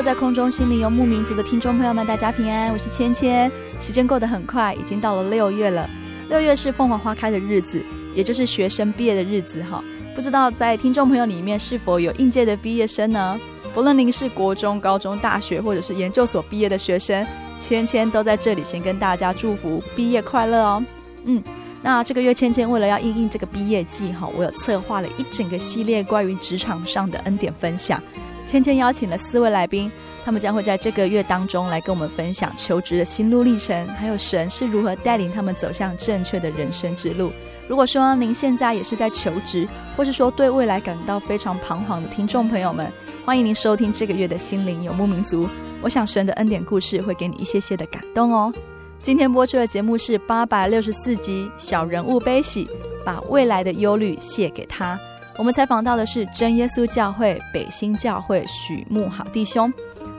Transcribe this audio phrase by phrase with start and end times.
[0.00, 3.52] 所有在空中心灵游牧民族的听众朋友们，大家平安，我是芊芊。
[3.82, 5.86] 时间过得很快，已经到了六月了。
[6.30, 7.84] 六月是凤凰花开的日子，
[8.14, 9.84] 也就是学生毕业的日子哈。
[10.14, 13.38] 不知道在听众朋友里面是否有应届的毕业生呢？
[13.74, 17.26] 不论您是国中、高中、大学，或者是研究所毕业的学生，
[17.58, 20.82] 芊芊都在这里先跟大家祝福毕业快乐哦。
[21.24, 21.42] 嗯，
[21.82, 28.02] 那这个月芊芊为了要应应这个毕业季哈，我有策划了一整个系列关于职场上的恩典分享。
[28.50, 29.88] 芊芊邀请了四位来宾，
[30.24, 37.30] 他们将会在这个月当中来跟我们分享求职的心路历程，还有神是如何带领他们走向正确的人生之路。
[37.68, 42.90] 如果说您现在也是在求职，或是说对未来感到非常彷徨的听众朋友们，
[43.24, 45.48] 欢迎您收听这个月的心灵游牧民族。
[45.80, 48.52] 我想神的恩典故事会给你一些些的感动哦。
[49.00, 52.64] 今天播出的节目是八百六十四集《小人物悲喜》，
[53.04, 54.98] 把未来的忧虑卸给他。
[55.36, 59.72] 我们采访到的是真耶稣教会北新教会许慕好弟兄，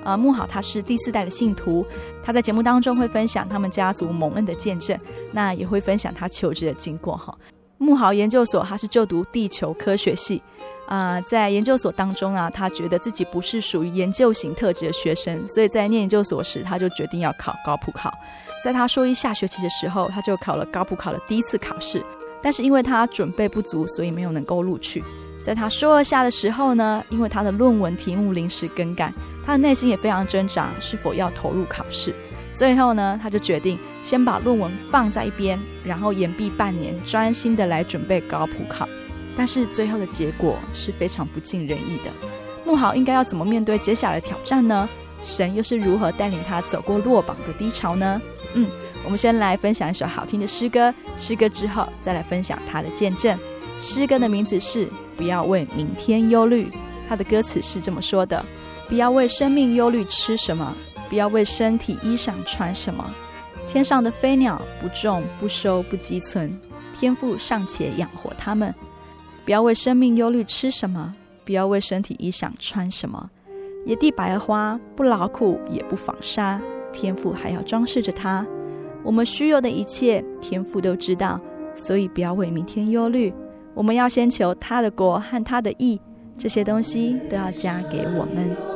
[0.03, 1.85] 呃，慕好他是第四代的信徒，
[2.23, 4.99] 他在节目当中会分享他们家族蒙恩的见证，
[5.31, 7.38] 那也会分享他求职的经过哈。
[7.77, 10.41] 慕好研究所他是就读地球科学系，
[10.88, 18.11] 啊、在研究所当中啊，他觉得自己不是属于研究型特质的学生，所以在念研究所时，他就决定要考高普考，
[18.63, 22.03] 在他硕一下学期的时候，他就考了高普考的第一次考试。
[22.41, 25.03] 但是因为他准备不足，所以没有能够录取。
[25.41, 29.12] 在他硕二下的时候呢，因为他的论文题目临时更改，
[29.46, 32.13] 他的内心也非常挣扎，是否要投入考试。
[32.53, 38.88] 最后呢，他就决定先把论文放在一边，然后延毕半年，专心的来准备高普考。
[39.35, 42.12] 但是最后的结果是非常不尽人意的。
[42.66, 44.88] 慕好应该要怎么面对接下来的挑战呢？
[45.23, 48.22] 神又是如何带领他走过落榜的低潮呢？
[48.53, 48.68] 嗯。
[49.03, 53.38] 我们先来分享一首好听的诗歌，诗歌之后再来分享他的见证。
[53.79, 54.85] 诗歌的名字是
[55.17, 56.66] 《不要为明天忧虑》，
[57.09, 58.45] 它的歌词是这么说的：
[58.88, 60.75] 不要为生命忧虑吃什么，
[61.09, 63.03] 不要为身体衣裳穿什么。
[63.67, 66.56] 天上的飞鸟不种不收不积存，
[67.00, 68.73] 天父尚且养活它们。
[69.44, 71.13] 不要为生命忧虑吃什么，
[71.44, 73.29] 不要为身体衣裳穿什么。
[73.85, 76.61] 野地百合花不劳苦也不纺纱，
[76.94, 78.45] 天父还要装饰着它。
[79.03, 81.39] 我们需有的一切，天赋都知道，
[81.73, 83.34] 所以不要为明天忧虑。
[83.73, 86.00] 我们要先求他的国和他的义，
[86.38, 88.71] 这些东西都要加给我们。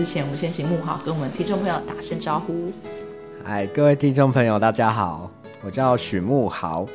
[0.00, 2.72] 之前，我们先请慕豪跟我们听众朋友打声招呼。
[3.44, 5.30] 哎，各位听众朋友，大家好，
[5.62, 6.86] 我叫许慕豪，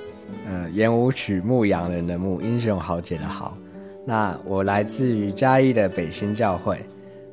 [0.50, 3.56] 呃，演武曲牧羊人的牧，英雄豪杰的豪。
[4.08, 6.84] 那我来自于嘉义的北新教会，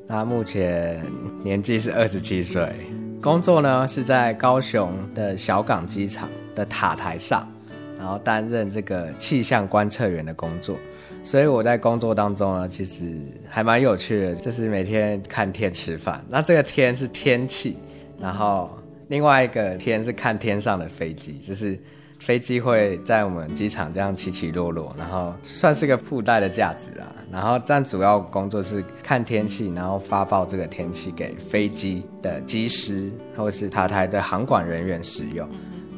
[0.05, 1.03] 那目前
[1.43, 2.71] 年纪是二十七岁，
[3.19, 7.51] 工作呢是在高雄的小港机场的塔台上，
[7.97, 10.77] 然后担任这个气象观测员的工作。
[11.23, 13.17] 所以我在工作当中呢，其实
[13.49, 16.23] 还蛮有趣的，就是每天看天吃饭。
[16.29, 17.77] 那这个天是天气，
[18.19, 18.69] 然后。
[19.09, 21.77] 另外一个天是看天上的飞机，就是
[22.19, 27.13] 飞机会在我们机场这样起起落落，然后算是个附带的价值啊。
[27.29, 35.47] 然后但主要工作是看天气，然后发报这个天气给飞机的机师或是塔台的航管人员使用，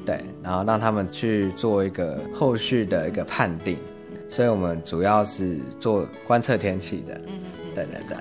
[0.04, 3.78] 对，然后让他们去做一个后续的一个判定。
[4.30, 7.34] 所以我们主要是做观测天气的，嗯
[7.74, 8.18] 对对对。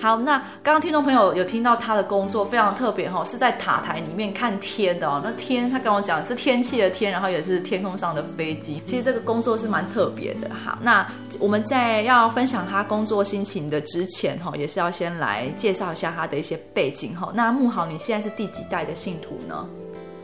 [0.00, 5.20] 好，那刚刚听众朋友有听到他的工作非常特别哈，是在塔台里面看天的哦。
[5.24, 8.80] 那天他跟我讲是天气的天，然后也是天空上的飞机。
[8.86, 10.48] 其实这个工作是蛮特别的。
[10.50, 11.06] 哈，那
[11.40, 17.32] 我们在要分享他工作心情的之前哈，也是要先来介绍一下他的一些背景哈。
[17.34, 19.68] 那慕豪，你现在是第几代的信徒呢？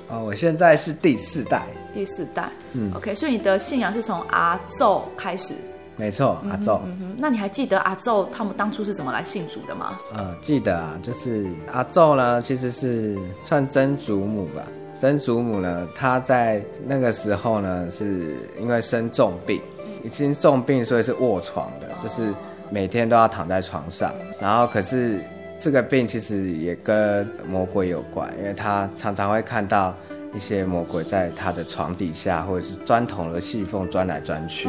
[0.09, 1.67] 哦，我现在是第四代。
[1.95, 5.55] 第四代，嗯，OK，所以你的信仰是从阿祖开始。
[5.97, 7.17] 没错，阿祖、嗯嗯。
[7.17, 9.97] 那你还记得阿祖他们当初是怎么来信主的吗？
[10.13, 14.63] 呃，记得啊，就是阿祖呢，其实是算曾祖母吧。
[14.99, 19.61] 曾祖母呢，她在那个时候呢，是因为生重病，
[20.03, 22.35] 已经重病，所以是卧床的，就是
[22.71, 24.13] 每天都要躺在床上。
[24.41, 25.21] 然后，可是
[25.61, 29.95] 这个病其实也跟魔鬼有关，因为她常常会看到。
[30.35, 34.69] 一些魔鬼在他的床底下，或者是砖头的细缝钻来钻去，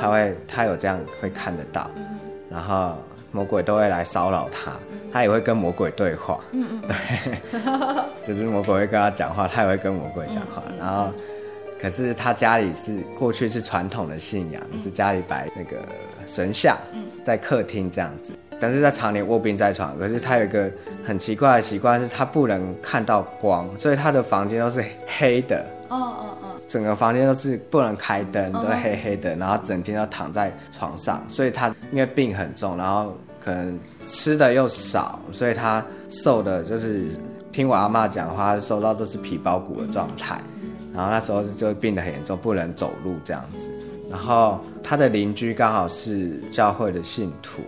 [0.00, 1.90] 他会他有这样会看得到，
[2.50, 2.96] 然后
[3.32, 4.72] 魔鬼都会来骚扰他，
[5.12, 11.10] 他也会跟魔鬼对话， 对，就是魔鬼会跟他讲话，他也会跟魔鬼讲话，然后
[11.80, 15.76] 可是他家里是过去是传统的信仰，就是家里摆那个
[16.26, 16.76] 神像，
[17.24, 18.32] 在客厅这样子。
[18.58, 20.70] 但是他常年卧病在床，可是他有一个
[21.04, 25.64] 很奇怪的习惯，是他不能看到光，所以他的房间都是黑的。
[25.88, 31.22] 哦哦哦，整个房间都是不能开灯，都黑黑的，然后整天都躺在床上。
[31.28, 37.08] 所以他因为病很重，然后可能吃的又少，所以他瘦的就是
[37.52, 40.40] 听我阿妈讲话，他瘦到都是皮包骨的状态。
[40.94, 43.70] 然后那时候就病得很严重，不能走路这样子。
[44.10, 47.60] 然后他的邻居刚好是教会的信徒。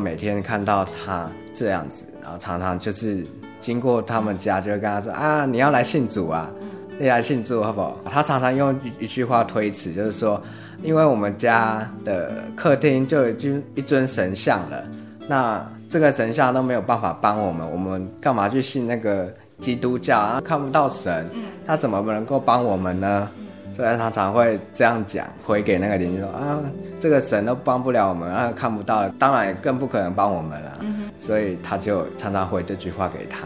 [0.00, 3.26] 每天看到他这样子，然后常常就是
[3.60, 6.50] 经过他们家，就会跟他说啊，你要来信主啊，
[6.98, 7.98] 你来信主好不好？
[8.04, 10.40] 他常常用一句话推辞，就是说，
[10.82, 14.84] 因为我们家的客厅就已经一尊神像了，
[15.26, 20.40] 那这个神像都没有办法帮我们，我们干嘛去信那个基督教啊？
[20.44, 21.26] 看不到神，
[21.64, 23.28] 他怎么能够帮我们呢？
[23.76, 26.58] 所以他常常会这样讲，回给那个邻居说啊。
[26.98, 30.78] 这个神都帮不了我们，啊，看不到了，当然也更不可能帮我们了。
[30.80, 33.40] 嗯、所以他就常常回这句话给他。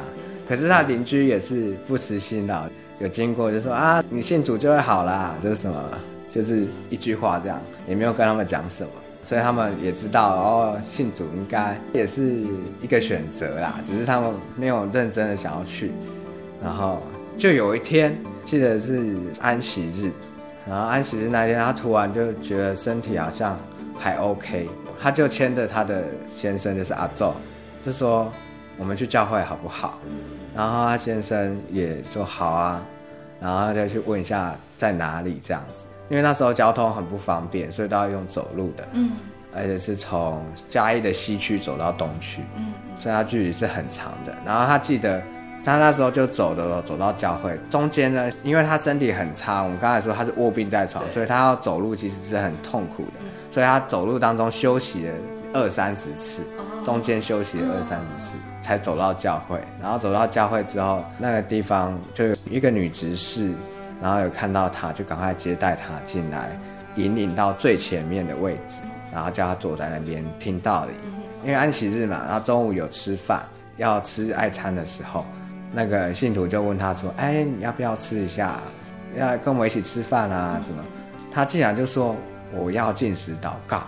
[0.49, 2.63] 可是他邻居也是不辞辛劳，
[3.01, 5.83] 有经过就说啊，你信主就会好啦，就是什么，
[6.31, 8.91] 就是一句话这样，也没有跟他们讲什么，
[9.25, 12.45] 所以他们也知道哦，信主应该也是
[12.81, 15.91] 一个选择啦，只是他们没有认真的想要去。
[16.63, 17.03] 然后
[17.37, 20.11] 就有一天，记得是安息日。
[20.69, 23.59] 然后安息日那天，他突然就觉得身体好像
[23.99, 24.69] 还 OK，
[25.01, 27.33] 他就牵着他的先生，就是阿昼，
[27.85, 28.31] 就说
[28.77, 29.99] 我们去教会好不好？
[30.55, 32.83] 然后他先生也说好啊，
[33.41, 39.13] 然后他就去问一下在哪里这样子，因为那时候交通很不方便，所以都要用走路的，嗯，
[39.55, 44.37] 而且是从嘉义的西区走到东区，嗯，所以他距离是很长的。
[44.45, 45.21] 然后他记得。
[45.63, 55.15] 他那时候就走着走到教会中间呢，因为他身体很差，我们刚才说他是卧病在床，所以他要走路其实是很痛苦的，所以他走路当中休息了
[55.53, 56.43] 二三十次，
[56.83, 59.61] 中间休息了二三十次才走到教会。
[59.81, 63.53] 然后走到教会之后，那个地方就有一个女执事，
[64.01, 66.59] 然后有看到他，就赶快接待他进来，
[66.97, 68.81] 引领到最前面的位置，
[69.13, 70.93] 然后叫他坐在那边听道理。
[71.43, 75.27] 因为安息日嘛，然后中午有吃饭，要吃爱餐的时候。
[75.73, 78.61] 那个信徒就问他说：“哎，你要不要吃一下？
[79.15, 80.61] 要跟我一起吃饭啊？
[80.63, 80.83] 什么？”
[81.31, 82.17] 他竟然就说
[82.53, 83.83] ：“我要禁食祷告。”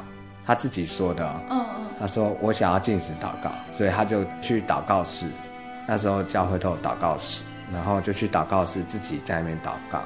[0.47, 1.29] 他自己说的。
[1.51, 1.87] 嗯嗯。
[1.99, 5.27] 他说：“我想要禁食祷告。”所以他就去祷告室。
[5.87, 10.01] 那时候教会都有祷告室，然后就去祷告室自己在那边祷告。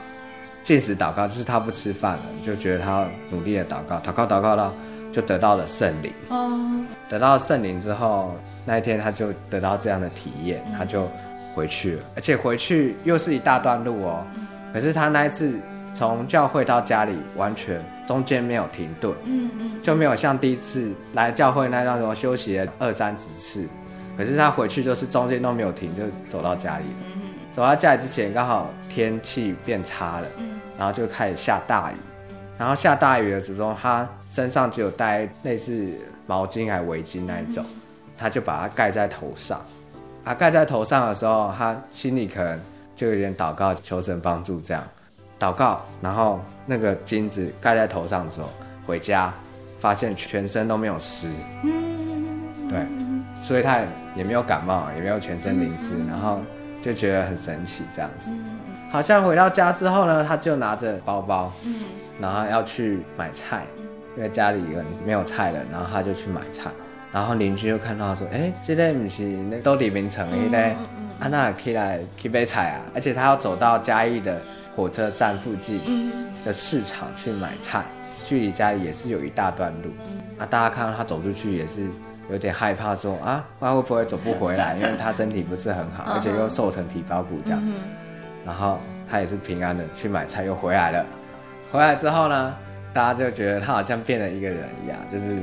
[0.62, 4.73] 禁食祷告就是他不吃饭了，就觉得他努力的祷告，祷告祷告到
[5.12, 6.12] 就得到了圣灵。
[6.28, 11.09] 哦，得到圣灵之后，那一天他就得到这样的体验，他就
[11.56, 14.22] 回去了，而且回去又是一大段路哦。
[14.75, 15.58] 可是他那一次
[15.94, 23.66] 从教会到家里，完全中间没有停顿，嗯嗯，就没有像第一次来教会那段时候休息了二三十次。
[24.18, 26.90] 可是他回去就是中间都没有停，就走到家里了。
[27.50, 30.26] 走到家里之前，刚好天气变差了，
[30.76, 31.96] 然后就开始下大雨。
[32.58, 35.90] 然后下大雨的时候，他身上只有带类似
[36.26, 37.64] 毛巾还围巾那一种，
[38.18, 39.60] 他就把它盖在头上。
[40.26, 42.61] 他盖在头上的时候，他心里可能
[42.97, 44.83] 就有点祷告，求神帮助这样。
[45.38, 48.49] 祷告，然后那个金子盖在头上之后，
[48.85, 49.33] 回家
[49.78, 51.28] 发现全身都没有湿。
[52.68, 52.85] 对，
[53.37, 53.78] 所以他
[54.16, 56.40] 也没有感冒，也没有全身淋湿，然后
[56.83, 58.33] 就觉得很神奇这样子。
[58.90, 61.52] 好像回到家之后呢，他就拿着包包。
[61.64, 61.75] 嗯
[62.18, 63.66] 然后要去买菜，
[64.16, 66.71] 因为家里人没有菜了，然后他就去买菜。
[67.12, 70.76] 然后邻居又看到说：“哎，这个不是那都李明成的嘞，
[71.18, 74.40] 啊那可以来去买菜啊！”而且他要走到嘉义的
[74.75, 75.80] 火车站附近
[76.44, 77.84] 的市场去买菜，
[78.22, 79.90] 距离家里也是有一大段路。
[80.38, 81.86] 啊，大家看到他走出去也是
[82.28, 84.76] 有点害怕说，说啊，他会不会走不回来？
[84.78, 87.62] 因为他身体不是很好，而且又瘦成皮包骨这样。
[88.44, 91.06] 然后他也是平安的去买菜，又回来了。
[91.72, 92.54] 回来之后呢，
[92.92, 95.42] 大家就觉得他好像变了一个人一样，就是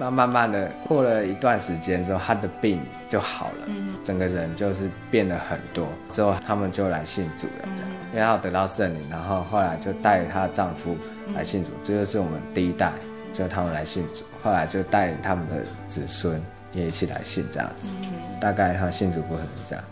[0.00, 2.80] 慢慢慢的过了一段时间之后，他的病
[3.10, 5.86] 就好了，嗯、整个人就是变了很多。
[6.08, 10.96] 之后他们就来信主了，这样，嗯、因为他得到圣灵，然后后来就带她的丈夫
[11.34, 12.94] 来信主，这就是我们第一代，
[13.34, 16.42] 就他们来信主，后来就带他们的子孙
[16.72, 18.08] 也一起来信，这样子，嗯、
[18.40, 19.84] 大概他信主过程是这样。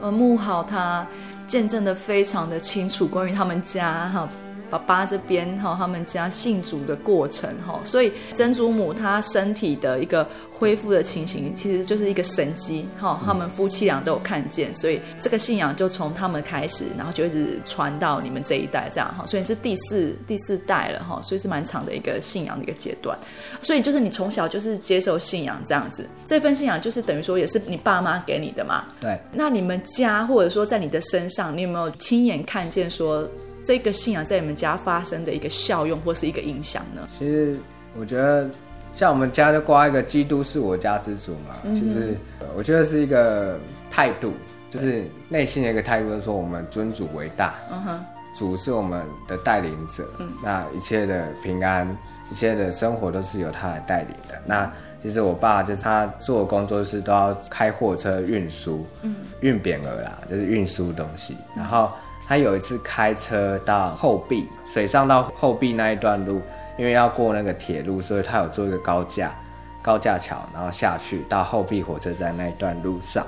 [0.00, 1.06] 呃，牧好他
[1.46, 4.28] 见证的非常的清楚，关于他们家哈。
[4.70, 13.20] 爸爸这边哈，他们家信主的过程哈，所以曾祖母她身体的一个恢复的情形，其实就是一个神迹哈。
[13.24, 19.24] 他们夫妻俩都有看见，所以这个信仰就从他们开始，然后就一直传到你们这一代这样哈。
[19.26, 23.16] 所以是第四第四代了哈，所以是蛮长的一个信仰的一个阶段。
[23.62, 28.84] 所以就是你从小就是接受信仰这样子，这份信仰就是等于说也是你爸妈给你的嘛。
[29.00, 29.18] 对。
[29.32, 33.26] 那你们家或者说在你的身上，你有没有亲眼看见说？
[33.66, 37.02] 这个信仰在你们家发生的一个效用或是一个影响呢？
[37.18, 37.58] 其实
[37.98, 38.48] 我觉得，
[38.94, 43.58] 像我们家就挂一个“基督是我家之主”嘛，其实、嗯、哼我觉得是一个
[43.90, 44.32] 态度，
[44.70, 48.04] 就是内心的一个态度，就是说我们尊主为大，嗯哼，
[48.38, 51.84] 主是我们的带领者，嗯，那一切的平安，
[52.30, 54.40] 一切的生活都是由他来带领的。
[54.46, 61.90] 那其实我爸就是他做的工作是都要开货车运输，嗯，运匾额啦，就是运输东西，然后。
[62.26, 66.42] 他有一次开车到后壁，水上到后壁那一段路，
[66.76, 69.32] 因为要过那个铁路，所以他有做一个高架，
[69.80, 73.24] 高架桥，然后下去到后壁火车站那一段路上。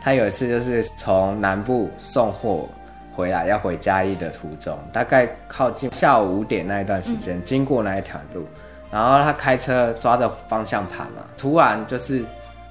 [0.00, 2.68] 他有一次就是从南部送货
[3.14, 8.44] 回来，要回嘉义的途中，大概靠近下午五点那一段时间，经过那一条路，
[8.90, 12.22] 然后他开车抓着方向盘嘛，突然就是。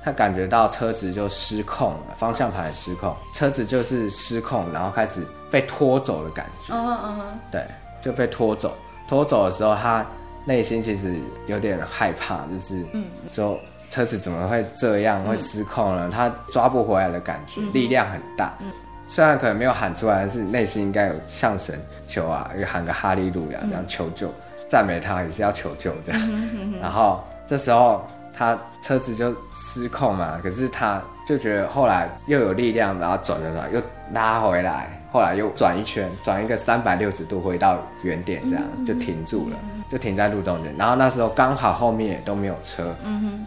[0.04, 6.74] 他感觉到车子就失控了，方向盘失控，车子就是失控，然后开始被拖走的感觉。
[6.74, 7.64] 嗯嗯嗯，对，
[8.02, 8.76] 就被拖走。
[9.08, 10.04] 拖走的时候，他
[10.44, 11.16] 内心其实
[11.46, 13.60] 有点害怕，就是，嗯，就
[13.92, 16.10] 车子怎么会这样会失控了？
[16.10, 18.58] 他抓不回来的感觉，力量很大。
[19.08, 24.34] 虽然可能没有喊出来，但是内心应该有向神求啊，又喊个哈利路亚这样求救，
[24.68, 26.22] 赞美他也是要求救这样。
[26.82, 28.04] 然后这时候。
[28.42, 33.80] 他车子就失控嘛，可是他就觉得后来又有力量，然后转了转，又
[34.14, 39.56] 拉回来，后来又转一圈，转一个三百六十度回到原点，这样就停住了，
[39.92, 40.76] 就停在路中间。
[40.76, 42.96] 然后那时候刚好后面也都没有车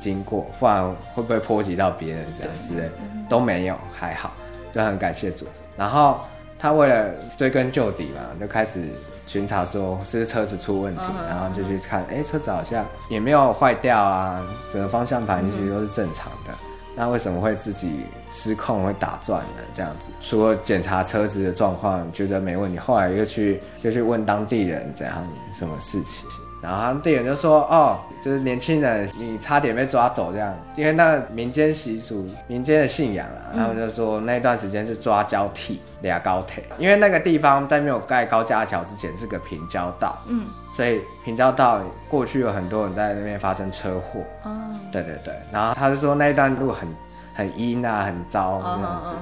[0.01, 2.89] 经过，不然会不会波及到别人这样之类
[3.29, 4.33] 都没有，还好，
[4.73, 5.45] 就很感谢主。
[5.77, 6.21] 然后
[6.57, 8.89] 他为了追根究底嘛，就开始。
[9.35, 11.27] 巡查说是车子出问题，uh.
[11.27, 16.57] 然后就去看，哎、欸，车子好像也没有坏掉啊，整个方向盘其实都是正常的，uh.
[16.95, 19.63] 那为什么会自己失控会打转呢？
[19.73, 26.29] 这样子，除了检查车子的状况，觉得没问题，后来又去就去问当地人怎样什么事情。
[26.65, 44.21] 然后他们店员就说：“哦，就是年轻人，你差点被抓走这样，因为那民间习俗、民间的信仰啊，他们就说那段时间是抓交替俩高铁，因为那个地方在没有盖高架桥之前是个平交道，嗯，所以平交道过去有很多人在那边发生车祸。
[44.45, 44.51] 哦，
[44.91, 46.89] 对对对，然后他就说那一段路很
[47.35, 49.15] 很阴啊，很糟这样子。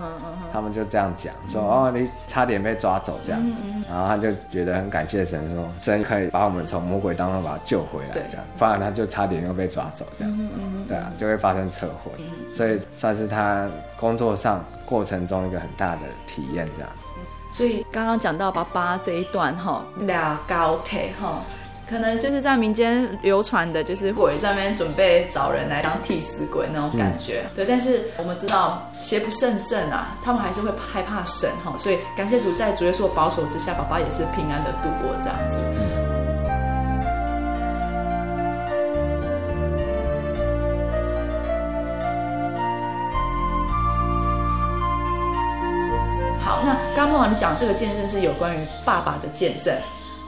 [0.53, 10.49] 他们就这样讲说：“哦，你差点被抓走这样子。”然后他就觉得很感谢神，说神可以把我们从魔鬼当中把他救回来，这样，不然他就差点又被抓走这样。
[10.87, 12.11] 对啊，就会发生车祸，
[12.53, 17.15] 所以算是他工作上过程中一个很大的体验这样子。
[17.51, 21.41] 所以刚刚讲到爸爸这一段哈，俩高铁哈。
[21.93, 27.67] 可能就是在民间流传的，就是鬼在那边准备找人来当替死鬼那种感觉，嗯、对。
[27.67, 35.61] 但是我们知道邪不胜正啊，他们还是会害怕神哈，所以感谢主，在主耶稣保守之下，爸爸也是平安的度过这样子。
[46.41, 49.77] 好，那刚刚你讲这个见证是有关于爸爸的见证。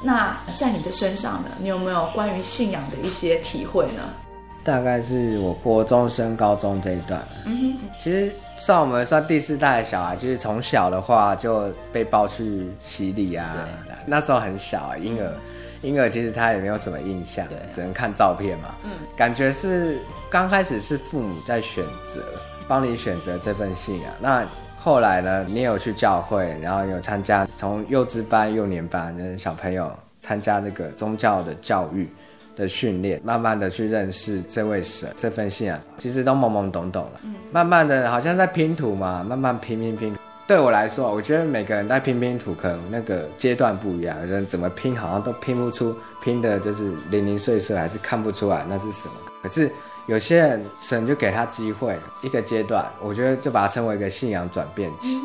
[0.04, 1.48] 那在你的身上呢？
[1.58, 4.02] 你有没有关于信仰的一些体会呢？
[4.62, 7.26] 大概是我国中升高中这一段。
[7.46, 13.66] 嗯哼，其实算我们算第四代的小孩，就是从小的话就被抱去洗礼啊。
[14.06, 15.32] 那时候很小啊，婴儿，
[15.80, 18.74] 婴儿其实他也没有什么印象，对只能看照片嘛。
[18.84, 22.22] 嗯，感觉是刚开始是父母在选择，
[22.68, 24.12] 帮你选择这份信仰。
[24.20, 24.46] 那
[24.84, 32.06] 后来呢，你有去教会，然后有参加从幼稚班、幼年班的小朋友参加这个宗教的教育
[32.54, 37.12] 的训练，慢慢的去认识这位神，这份信仰其实都懵懵懂懂了。
[37.22, 40.14] 嗯，慢慢的好像在拼图嘛，慢慢拼拼拼。
[40.46, 49.14] 对我来说，我觉得每个人在拼拼图，可能那个阶段不一样，人怎么拼好像都拼不出，拼的就是零零碎碎，还是看不出来那是什么。
[49.42, 49.72] 可是。
[50.06, 55.18] 有些人神就给他机会，一个阶段，我觉得就把它称为一个信仰转变期，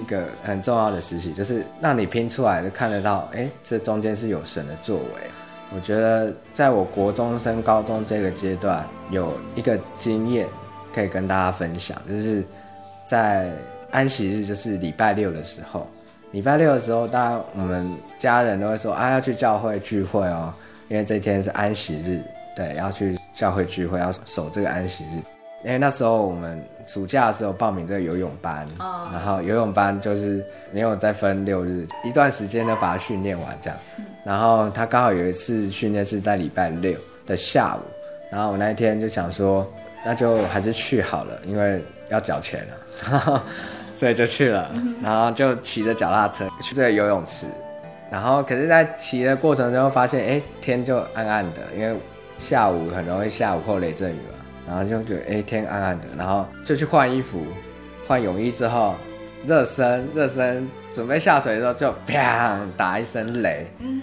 [0.00, 5.30] 一个很重要的时期，就是让你拼出来就看得到，哎，这中间是有神的作为。
[5.74, 10.46] 我觉得在我国中升高中这个阶段，有一个经验
[10.94, 12.44] 可以跟大家分享，就是
[13.04, 13.50] 在
[13.90, 15.86] 安息日，就是礼拜六的时候，
[16.32, 20.52] 礼拜六的时候，当然我们家人都会说，啊，要去教会聚会哦，
[20.88, 22.20] 因为这天是安息日。
[22.56, 25.16] 对，要去教会聚会，要守这个安息日。
[25.64, 29.14] 因为那时候我们暑假的时候报名这个游泳班，oh.
[29.14, 33.78] 然后游泳班就是没有再分六日，一段时间呢把它训练完这样。
[34.24, 36.94] 然后他刚好有一次训练是在礼拜六
[37.26, 37.80] 的下午，
[38.30, 39.66] 然后我那一天就想说，
[40.04, 43.44] 那就还是去好了，因为要缴钱了，
[43.94, 44.70] 所以就去了。
[45.02, 47.46] 然后就骑着脚踏车去这个游泳池，
[48.10, 51.98] 然后可是，在骑的过程中发现，哎，天就暗暗的，因为。
[52.40, 57.44] 下午很容易下午或雷阵雨嘛，然后就觉得哎天暗暗的，然后就去换衣服，
[58.08, 58.94] 换泳衣之后
[59.46, 64.02] 热身热身，准备下水的时候就啪打一声雷，嗯，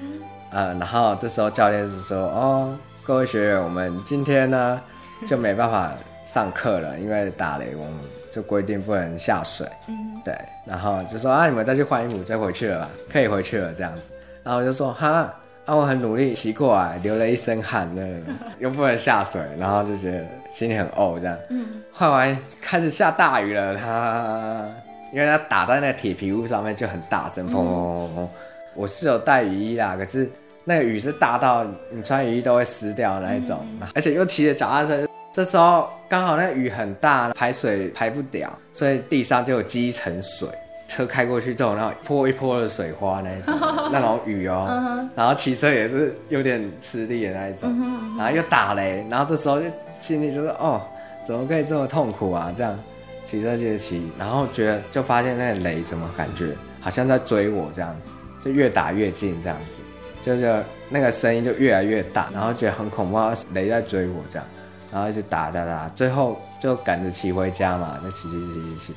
[0.52, 4.80] 呃，然后这时候教练是说哦，各位学员，我们今天呢
[5.28, 5.91] 就没办法
[6.26, 7.93] 上课了，因为打雷我们
[8.32, 14.12] 就规定不能下水，嗯，对，然后就说啊你们再去换衣服再回去了吧，可以回去了这样子，
[14.43, 15.34] 然后我就说哈。
[15.67, 18.01] 啊，我很努力骑过来，流了一身汗，那
[18.58, 21.38] 又不能下水，然后就觉得心里很怄，这样。
[21.49, 21.84] 嗯。
[21.91, 24.65] 后来开始下大雨了，它
[25.12, 28.27] 因为它打在那个铁皮屋上面就很大声，砰砰砰砰。
[28.75, 30.32] 我是有带雨衣啦，可是
[30.63, 40.47] 那个雨是大到你穿雨衣都会湿掉那一种，嗯、而且又骑着脚踏车，这时候刚好那雨很大，排水排不掉，所以地上就有积一层水。
[40.88, 43.54] 车开过去之后，然后一泼一泼的水花那一种，
[43.91, 47.69] 那种雨哦，然后骑车也是有点吃力的那一种，
[48.17, 49.67] 然后又打雷，然后这时候就
[50.02, 50.82] 心里就说哦，
[51.26, 52.54] 怎么可以这么痛苦啊？
[52.56, 52.78] 这样
[53.26, 56.56] 骑车就骑，然后觉得就发现那个雷怎么感觉？
[56.80, 58.10] 好像在追我这样子，
[58.45, 59.82] 就越打越近这样子，
[60.21, 63.17] 就是那个声音就越来越大，然后觉得很恐怖，
[63.54, 64.47] 雷在追我这样，
[64.89, 68.95] 然后一直打打打，最后就赶着骑回家嘛，就骑骑骑骑骑。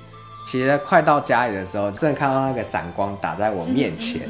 [0.51, 4.23] 其实快到家里的时候，正看到那个闪光打在我面前，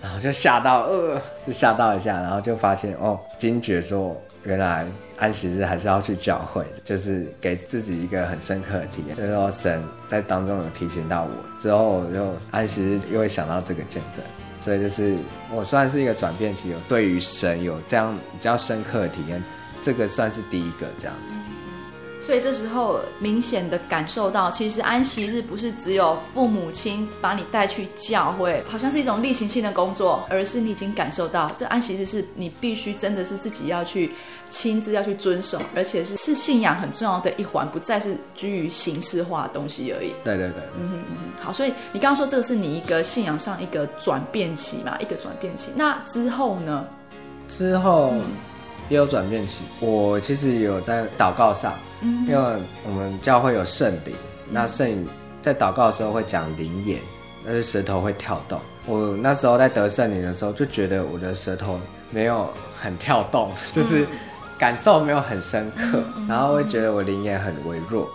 [0.00, 4.84] 然后就吓到，呃，就吓到一下，然后就发现哦，惊觉说原来
[5.18, 9.16] 安息日还是要去教会，就是给自己一个很深刻的体验。
[9.16, 14.20] 就是说神在当中有提醒到我，之后我就安息日又会想到这个见证，
[14.58, 15.14] 所以就是
[15.54, 19.40] 我算是一个转变期，有对于神有这样比较深刻的体验，
[19.80, 21.38] 这个算是第一个这样子。
[22.22, 34.12] 所以这时候明显的感受到，其实安息日不是只有父母亲把你带去教会，好像是一种例行性的工作，而是你已经感受到，这安息日是你必须真的是自己要去
[34.48, 40.12] 亲自要去遵守，而且是是信仰很重要的一环，不再是居于形式化的东西而已。
[40.22, 41.44] 对对对，嗯哼嗯哼。
[41.44, 45.72] 好，所以你刚刚说这个是你一个信仰上一个转变期嘛，一个转变期。
[45.74, 46.84] 那之后呢？
[47.48, 48.14] 之后
[48.92, 49.60] 也有转变期。
[49.80, 54.14] 我其实有在祷告上，嗯，因为我们教会有圣灵，
[54.50, 55.08] 那圣灵
[55.40, 57.00] 在祷告的时候会讲灵言，
[57.42, 58.60] 那是舌头会跳动。
[58.84, 64.06] 我那时候在得圣灵的时候，就觉得我的舌头没有很跳动， 就是
[64.58, 68.06] 感受没有很深刻，然后会觉得我灵言很微弱，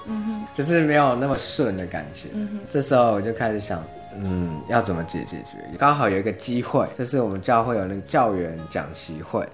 [0.53, 2.29] 就是没有那么顺的感觉。
[2.69, 3.83] 这时候我就开始想。
[4.19, 5.59] 嗯，要怎么解解决？
[5.77, 9.47] 刚好有一个机会，就是我们教会有那个教员讲习会，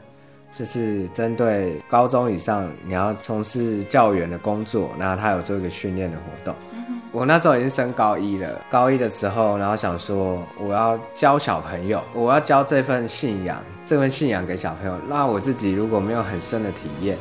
[0.58, 6.56] 就是针对高中以上你要从事教员的工作，然后他有做一个训练的活动。
[6.72, 7.02] 嗯。
[7.12, 14.98] 我那时候已经升高一了，高一的时候，然后想说我要教小朋友，我要教这份信仰，这份信仰给小朋友。
[15.08, 17.18] 那我自己如果没有很深的体验，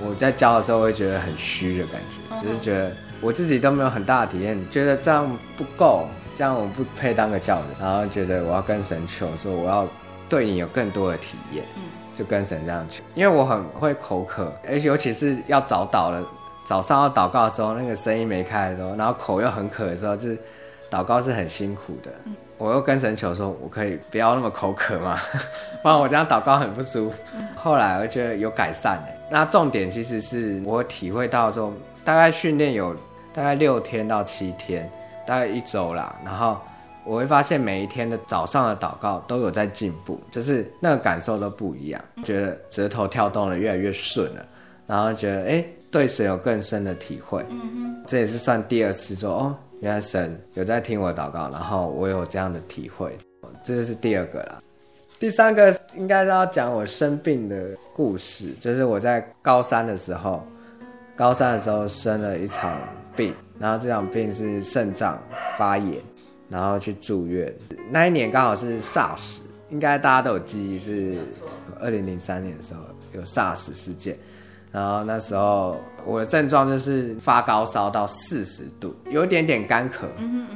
[0.00, 6.06] 我在教的时候会觉得很虚的感觉，就是觉得我自己都没有很大的体验，觉得这样不够。
[6.36, 9.86] 这样我不配当个教员，然后觉得我要跟神求，说我要
[10.28, 11.64] 对你有更多的体验，
[12.14, 13.02] 就跟神这样去。
[13.14, 16.26] 因为我很会口渴，而且尤其是要早祷了，
[16.64, 20.38] 早上要祷告的时候，那个声音没开的时候，然后口又很渴的时候，就是
[20.90, 22.10] 祷告是很辛苦的。
[22.56, 25.18] 我又跟神求说，我可以不要那么口渴嘛，
[25.82, 27.16] 不然我这样祷告很不舒服。
[27.56, 31.72] 后来我觉得有改善诶，那重点其实是我体会到说，
[32.04, 32.94] 大概训练有
[33.32, 34.90] 大概六天到七天。
[35.26, 36.60] 大概一周啦，然后
[37.06, 44.46] 我会发现每一天的早上的祷告都有在进步，就是那个感受都不一样，觉得舌头跳动的越来越顺了，
[44.86, 47.44] 然后觉得哎，对神有更深的体会。
[48.06, 53.16] 这也是算第二次说哦，原来神有在听我祷告，然后我有这样的体会，
[53.62, 54.62] 这就是第二个啦。
[55.18, 60.44] 第三个应该是要讲我生病的故事，就是我在高三的时候，
[61.16, 62.78] 高三的时候生了一场
[63.14, 63.34] 病。
[63.56, 65.16] 然后这场病是肾脏
[65.56, 66.02] 发炎，
[66.54, 67.52] 然后去住院。
[67.90, 69.38] 那一年刚好是 SARS，
[69.70, 71.18] 应该大家都有记忆，是
[71.80, 72.80] 二零零三年的时候
[73.12, 74.16] 有 SARS 事件。
[74.70, 80.04] 然后那时候我的症状就是发高烧到四十度，有一点点干咳，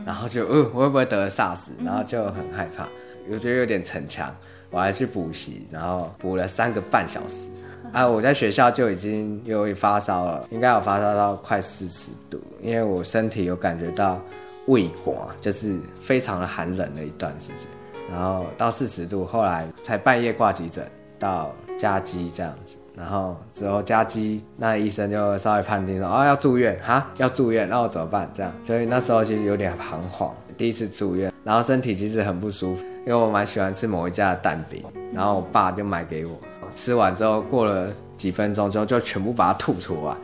[0.07, 1.71] 然后就嗯我会不会得了 SARS？
[1.85, 2.87] 然后就很害怕，
[3.29, 4.33] 我觉得有点逞强，
[4.71, 7.49] 我还去补习，然后补了三个半小时。
[7.93, 14.21] 啊，我在学校就已经有发烧了，应该有发烧到快四十度，因为我身体有感觉到
[14.69, 17.67] 胃寒，就是非常的寒冷的一段时间，
[18.11, 28.31] 然后到四十度，后来才半夜挂急诊到嘉基这样子，然后之后嘉基那医生就稍微判定说，啊、哦、要住院哈，要住院，那我怎么办？
[28.33, 36.39] 这样，所以那时候其实有点彷徨，第一次住院，然后身体其实很不舒服，因为我蛮喜欢吃某一家的蛋饼，然后我爸就买给我。
[36.75, 40.15] 吃完之后，过了几分钟之后，就全部把它吐出来，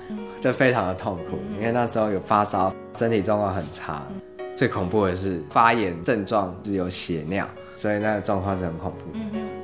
[0.40, 1.38] 就非常的痛苦。
[1.59, 4.02] 因为那时候有发烧，身体状况很差。
[4.57, 9.19] 最恐怖的是发炎症状是有血尿，所以那个状况是很恐怖。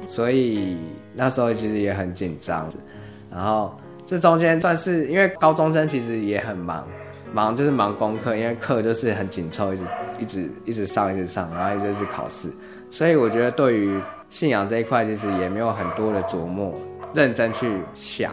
[0.09, 0.77] 所以
[1.15, 2.69] 那时候其实也很紧张。
[3.31, 3.75] 然后
[4.05, 6.85] 这中间算是因为高中生其实也很忙，
[7.33, 9.85] 忙就是忙功课，因为课就是很紧凑，一直
[10.19, 12.49] 一直一直上，一直上，然后就是考试。
[12.91, 16.75] 所以我觉得对于信仰这一块其实也没有很多的琢磨，
[17.15, 18.33] 认真去想。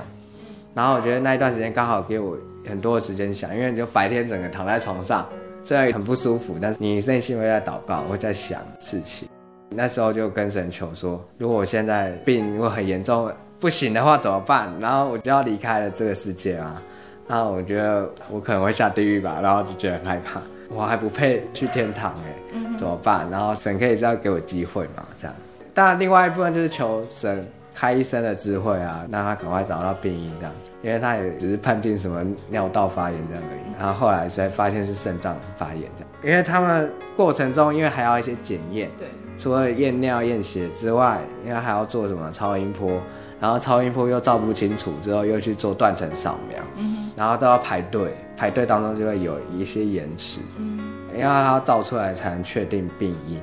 [0.74, 2.36] 然后我觉得那一段时间刚好给我
[2.67, 5.30] 很多的时间想，因为你就白天整个躺在床上，
[5.67, 9.27] 虽然很不舒服，但是你内心会在祷告，会在想事情。
[9.69, 14.73] 那时候就跟神求说，如果我现在病如果很严重，不行的话怎么办？
[14.80, 16.82] 然后我就要离开了这个世界啊。
[17.27, 23.30] 然后我觉得我可能会下地狱吧，然后就觉得很害怕，我还不配去天堂哎，怎么办？
[23.30, 25.36] 然后神可以这样给我机会嘛，这样。
[25.73, 27.45] 当然，另外一部分就是求神
[27.77, 36.09] 开医生的智慧啊，让他赶快找到病因这样，因为他也只是判定什么尿道发炎这样而已，然后后来才发现是肾脏发炎这样。
[36.23, 42.99] 因为他们过程中，因为还要一些检验，对，除了验尿验血之外，因为还要做什么超音波，
[43.39, 50.79] 然后超音波又照不清楚，之后又去做断层扫描，嗯，然后都要排队，排队当中就会有一些延迟，嗯，
[51.11, 53.39] 因为他要照出来才能确定病因。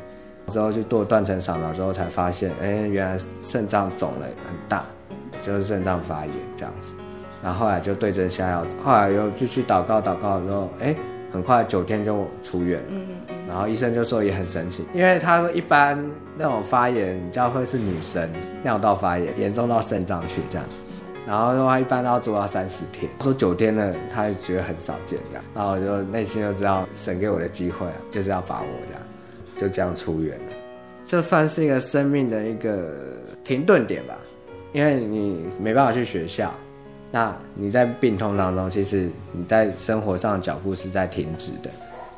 [0.49, 4.85] 之后去做断层扫描之后，才发现，哎，原来肾脏肿了很大，
[5.41, 6.95] 就是肾脏发炎这样子。
[7.43, 10.95] 然后后来就对症下药，后来又继续祷告祷告之后，哎，
[11.33, 12.93] 很快九天就出院了。
[13.47, 16.03] 然后医生就说也很神奇，因为他说一般
[16.39, 18.29] 那种发炎，比较会是女生
[18.63, 20.67] 尿道发炎，严重到肾脏去这样。
[21.27, 25.45] 然后的话一般都要做到三十天，说九天呢，他也觉得很少见这样。
[25.55, 29.03] 然后我就内心就知道神给我的机会啊，就是要把握这样。
[29.57, 30.53] 就这样出院了，
[31.07, 32.93] 这算是一个生命的一个
[33.45, 34.19] 停顿点吧，
[34.73, 36.53] 因为你没办法去学校，
[37.11, 41.71] 那你在病痛当中，其实你在生活上的脚步是在停止的，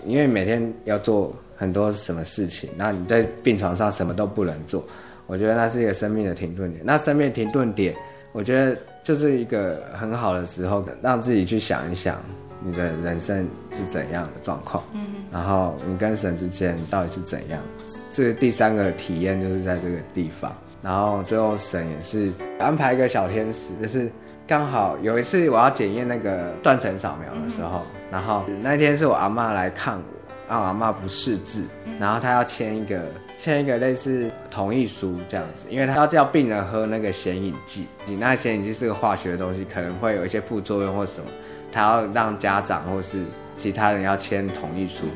[0.07, 4.83] 因为每天要做很多什么事情，那你在病床上什么都不能做，
[5.27, 6.83] 我觉得那是一个生命的停顿点。
[6.85, 7.95] 那生命停顿点，
[8.33, 12.23] 我觉得就是一个很好的时候，让自己去想一想
[12.67, 17.63] 你的人生是怎样的状况，嗯，然后你跟神之间到底是怎样。
[18.11, 20.53] 这个第三个体验就是在这个地方，
[20.83, 24.11] 然后最后神也是安排一个小天使，就是
[24.47, 30.03] 刚好有一次我要检验那个断层扫描的时候，然后那天是我阿妈来看我。
[30.49, 31.65] 啊，我阿妈不识字，
[31.99, 33.03] 然后他要签一个
[33.37, 41.27] 签一个类似同意书这样子，因为他要叫病人喝那个显影剂，你那显影剂是个化学的东西，可能会有一些副作用或什么，
[41.73, 43.23] 他要让家长或是
[43.55, 45.07] 其他人要签同意书，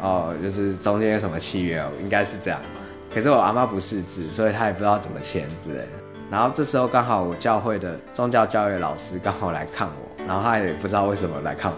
[0.00, 2.60] 哦，就是中间有什么契约哦，应该是这样。
[3.14, 5.88] 可是我阿妈不识字，所以他也不知道怎么签之类的。
[6.30, 11.76] 然后这时候刚好我教会的宗教教育老师刚好来看我，然后他也不知道为什么来看我。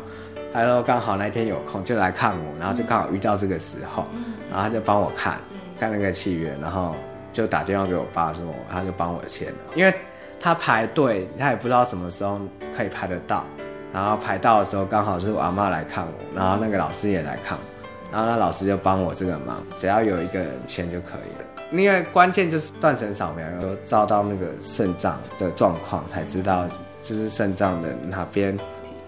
[0.55, 4.07] 他说刚好那天有空就来看我，然后就刚好遇到这个时候，
[4.49, 5.39] 然后他就帮我看
[5.79, 6.97] 看那个契约，然后
[7.33, 9.59] 就打电话给我爸说，他就帮我签了。
[9.75, 9.93] 因为
[10.41, 12.41] 他排队，他也不知道什么时候
[12.75, 13.45] 可以排得到，
[13.93, 21.45] 然后排到的时候刚好是我阿嬷来看我，然后那个老师也来看我，然后那老师就帮我这个忙，只要有一个人签就可以了。
[21.73, 26.65] 因为关键就是断层扫描，有照到那个肾脏的状况，才知道
[27.03, 28.57] 就是肾脏的哪边。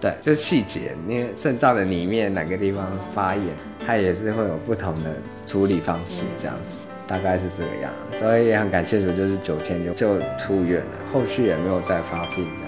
[0.01, 3.45] 对，就是细节，因为肾脏的里面哪个地方发炎，
[3.85, 5.11] 它也是会有不同的
[5.45, 7.91] 处理方式，这样子，大概是这个样。
[8.15, 12.68] 所以也很感谢主，就是九天就就出院了，后续也没有再发病这样。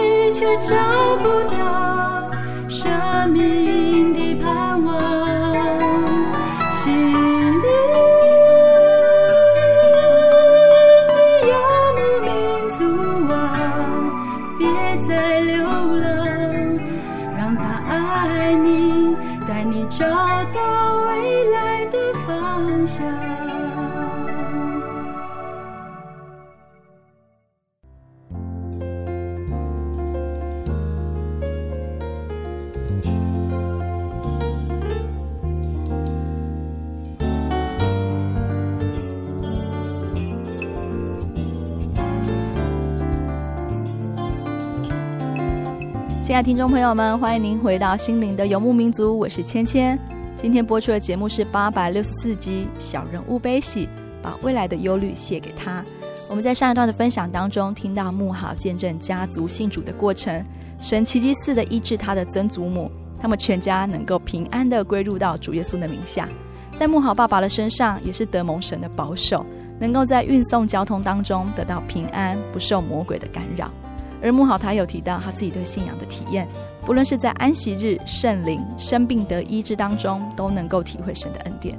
[0.41, 0.75] 却找
[1.17, 2.31] 不到
[2.67, 3.60] 生命。
[46.31, 49.99] 亲爱的听众朋友们，欢迎您回到心灵的游牧民族，我是芊芊。
[50.33, 53.85] 今天播出的节目是八百六十四集《小人物悲喜》，
[54.21, 55.83] 把未来的忧虑卸给他。
[56.29, 60.41] 我们在上一段的分享当中，听到慕豪见证家族信主的过程，
[60.79, 62.89] 神奇迹似的医治他的曾祖母，
[63.19, 66.29] 他们全家能够平安的归入到主耶稣的名下。
[66.77, 69.45] 在慕豪爸爸的身上，也是得蒙神的保守，
[69.81, 73.69] 能够在运送交通当中得到平安，不受魔鬼的干扰。
[74.21, 76.47] 而慕豪他有提到他自己对信仰的体验，
[76.81, 81.77] 不论是在安息日、圣灵、生病得医治当中，都能够体会神的恩典。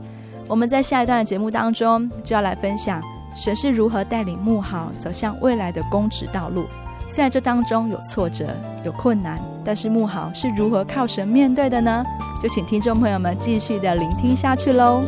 [0.49, 3.03] 我们在下一段的节目当中，就要来分享
[3.35, 6.67] 神是如何带领慕豪走向未来的公职道路。
[7.09, 8.49] 虽然这当中有挫折、
[8.85, 12.05] 有困难，但是慕豪是如何靠神面对的呢？
[12.41, 15.03] 就请听众朋友们继续的聆听下去喽。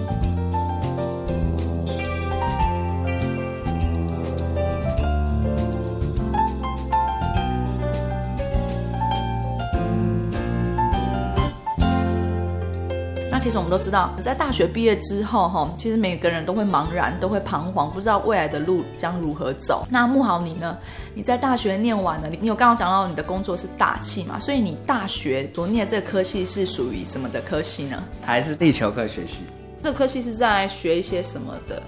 [13.45, 19.87] 其实我们都知道，在大学毕业之后，哈，其实每个人都会茫然，都会彷徨，不知道未来的路将如何走。
[19.91, 20.79] 那慕豪你呢？
[21.13, 24.41] 你在大学念完了，你你有刚刚讲到你的工作是大气嘛？
[24.41, 28.03] 所以你大学所念的这个科系是属于什么的科系呢？
[28.23, 29.41] 还是地球科学系？
[29.83, 31.83] 这科系是在学一些什么的？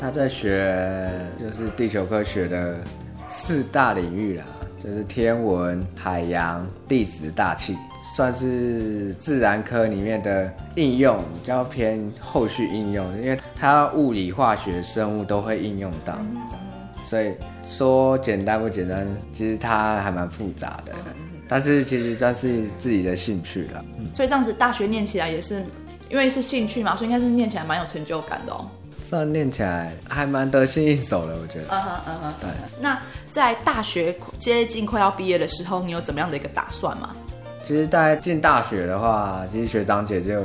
[0.00, 1.08] 他在学
[1.40, 2.78] 就是地球科学的
[3.28, 4.44] 四大领域啦，
[4.82, 7.76] 就是天文、海洋、地质、大气，
[8.14, 16.16] 算是自然科里面的应用，比较偏后续应用，因为它物理、化学、生物都会应用到，
[17.04, 20.92] 所以说简单不简单，其实它还蛮复杂的，
[21.46, 23.84] 但是其实算是自己的兴趣了。
[24.14, 25.62] 所以这样子大学念起来也是，
[26.08, 28.66] 因为是兴趣嘛，所以应该是念起来蛮有成就感的哦。
[29.02, 31.66] 算念起来还蛮得心应手的，我觉得。
[31.68, 32.50] 嗯哼嗯哼，对。
[32.80, 37.14] 那在大学接近快要毕业的时候，你有怎么样的一个打算吗？
[37.66, 40.40] 其实，在进大学的话，其实学长姐就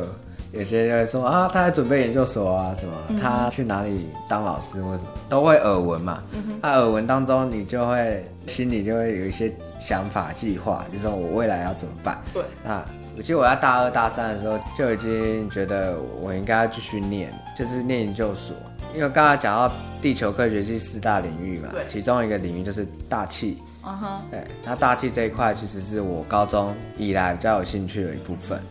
[0.51, 6.23] 有些人会说啊，他在准备研究所啊，什么，嗯、他去哪里当老师或什么，都会耳闻嘛。
[6.31, 12.17] 那、嗯啊、耳闻当中，你就会心里就会有一些想法计划，就是说我未来要怎么办？
[12.33, 12.41] 对。
[12.63, 12.83] 那
[13.15, 18.55] 我记得我在大二大三的时候就已经觉得我应该要继续念，就是念研究所，
[18.95, 28.61] 因为刚才讲到地球科学系四大领域嘛，其中一个领域就是大气，嗯哼，对，那大气这一块其实是我高中以来比较有兴趣的一部分，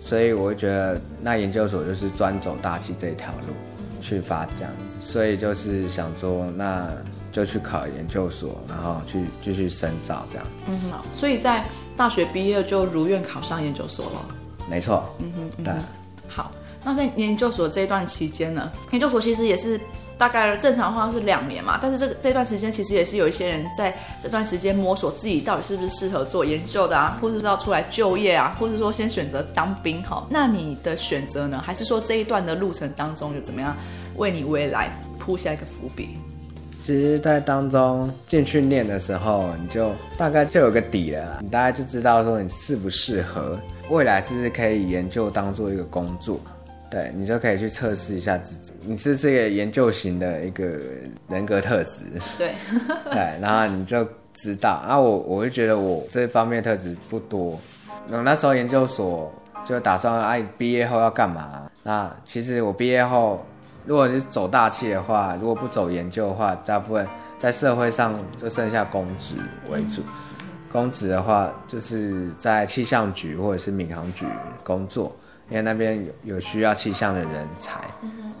[0.00, 3.54] 所以我会觉得那研究所就是专走大气这一条路
[4.00, 6.88] 去发这样子，所以就是想说那
[7.32, 11.64] 就去考研究所，然后去继续深造这样，嗯哼，所以在。
[11.96, 14.26] 大学毕业就如愿考上研究所了，
[14.70, 15.04] 没错。
[15.18, 15.74] 嗯哼，嗯哼，对。
[16.26, 16.50] 好，
[16.82, 19.78] 那在研究所这一段期间呢，研究所其实也是
[20.20, 30.26] 大概正常的话是两年嘛，但是这个这段时间其实也是有一些人在这段时间摸索自己到底是不是适合做研究的啊，或者是要出来就业啊，或者说先选择当兵哈。
[30.28, 31.58] 那你的选择呢？
[31.64, 33.74] 还是说这一段的路程当中就怎么样
[34.16, 36.10] 为你未来铺下一个伏笔？
[36.82, 43.58] 其实，在当中进去念的时候，你就大概就有个底了，你大概就知道说你适不适合，
[43.88, 46.38] 未来是不是可以研究当做一个工作，
[46.90, 50.64] 对，你就可以去测试一下自己，你是这个研究型的一个
[51.28, 52.02] 人格特质，
[52.36, 52.52] 对，
[53.10, 57.58] 对，然后你就知道，啊，我我就觉得我这方面特质不多，
[58.08, 59.32] 那那时候研究所
[59.64, 61.70] 就打算，哎，毕业后要干嘛？
[61.82, 63.44] 那其实我毕业后。
[63.86, 69.36] 如果你是走大气的话，如果不走研究的话，大部分在社会上就剩下公职
[69.70, 70.02] 为主。
[70.70, 74.26] 公职的话，就是在气象局或者是民航局
[74.62, 75.16] 工作，
[75.50, 77.82] 因为那边有有需要气象的人才。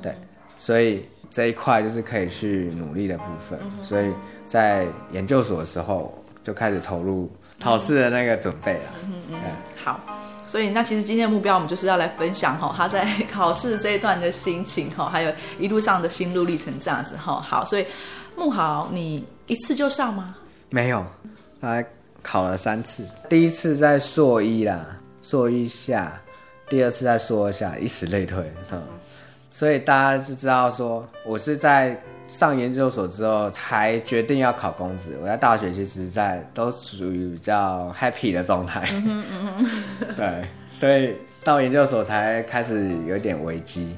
[0.00, 0.14] 对，
[0.56, 3.58] 所以这一块就是可以去努力的部分。
[3.80, 4.10] 所以
[4.44, 7.30] 在研究所的时候就开始投入
[7.60, 8.84] 考试的那个准备了。
[9.04, 9.36] 嗯嗯，
[9.84, 10.00] 好。
[10.46, 17.40] 所以，那其实今天的目标，我们就是要来分享哈，他在 考试这一段的心情哈，还有一路上的心路历程这样子哈。
[17.40, 17.86] 好，所以
[18.36, 20.34] 慕豪，你一次就上吗？
[20.70, 21.06] 没有，
[21.60, 21.84] 他
[22.20, 24.84] 考了三次，第一次在硕一啦，
[25.22, 26.20] 硕一下，
[26.70, 28.82] 第二次再说一下，以此类推嗯。
[29.50, 32.00] 所以大家就知道说，我是在。
[32.30, 35.18] 上研究所之后才决定要考公职。
[35.20, 38.88] 我在大学其实，在都属于比较 happy 的状态。
[38.92, 39.66] 嗯嗯
[40.16, 43.96] 对，所以到研究所才开始有点危机，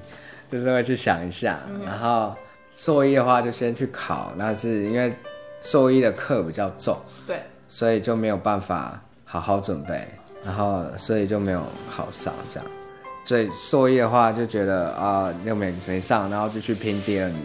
[0.51, 1.61] 就是会去想一下。
[1.69, 2.35] 嗯、然后
[2.75, 5.13] 硕一的话就先去考，那是因为
[5.61, 7.37] 硕一的课比较重，对，
[7.69, 10.09] 所以就没有办法好好准备，
[10.45, 12.69] 然后所以就没有考上这样。
[13.25, 17.41] 所以硕一的话就觉得啊、又没没上，然后就去拼第二年。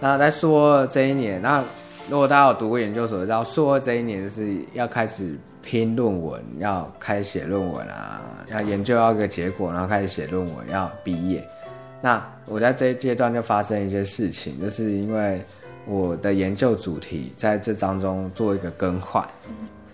[0.00, 1.62] 那在硕二这一年，那
[2.10, 8.20] 如果大家有读过研究所，知道硕二这一年是要开始拼论文，要开始写论文啊，
[8.50, 11.46] 要研究要一个结果，然后开始写论文，要毕业。
[12.00, 15.40] 那我在这一阶段就发生一些事情，就是因为
[15.86, 19.24] 我的研究主题在这当中做一个更换。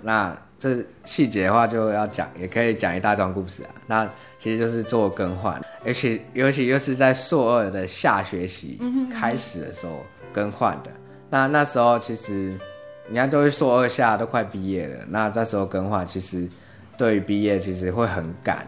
[0.00, 3.70] 那这细节的话就要讲，也可以讲一大段故事啊。
[3.86, 8.80] 那其实就是做更换，而且尤其又是在硕二的下学期
[9.12, 10.90] 开始的时候更换的。
[11.30, 12.56] 那那时候其实，
[13.08, 16.48] 你看都是硕二下都快毕业了，那这时候更换其实
[16.96, 18.66] 对于毕业其实会很赶，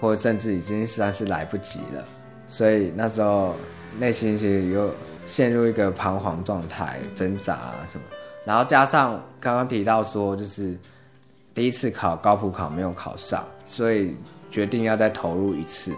[0.00, 2.04] 或者甚至已经算是来不及了。
[2.48, 3.54] 所以那时候
[3.98, 4.92] 内心其实又
[5.24, 8.04] 陷入一个彷徨状态，挣扎啊什么。
[8.44, 10.76] 然后加上刚刚提到说，就是
[11.54, 14.16] 第一次考高普考没有考上，所以。
[14.52, 15.94] 决定要再投入一次，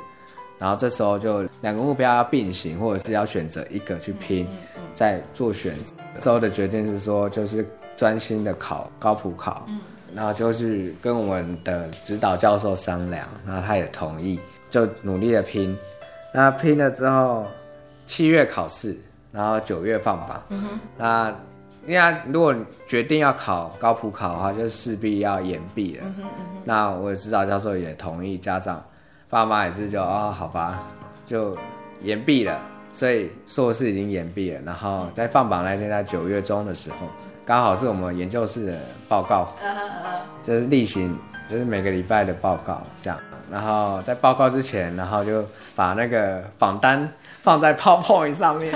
[0.58, 4.46] 然后这时候就两个目标要并行，或者是要选择一个去拼，
[4.92, 5.94] 再做选择。
[6.20, 9.66] 之后的决定是说，就是专心的考高普考，
[10.14, 14.38] 然后就是跟我们的指导教授商量，然后他也同意，
[14.70, 15.74] 就努力的拼。
[16.34, 17.46] 那拼了之后，
[18.06, 18.94] 七月考试，
[19.32, 20.42] 然后九月放榜。
[20.98, 21.34] 那
[21.86, 22.54] 因为如果
[22.86, 26.04] 决定要考高普考的话，就势必要延毕了。
[26.06, 26.26] 嗯嗯，
[26.64, 28.82] 那我的指导教授也同意，家长、
[29.28, 30.84] 爸妈也是就啊、哦，好吧，
[31.26, 31.56] 就
[32.02, 32.58] 延毕了，
[32.92, 34.60] 所以硕士已经延毕了。
[34.64, 37.08] 然后在放榜那天，在九月中的时候，
[37.44, 38.78] 刚好是我们研究室的
[39.08, 39.48] 报告，
[40.42, 41.18] 就是例行，
[41.50, 43.18] 就是每个礼拜的报告这样。
[43.50, 47.06] 然后在报告之前，然后就把那个榜单
[47.42, 48.72] 放在 PowerPoint 上面，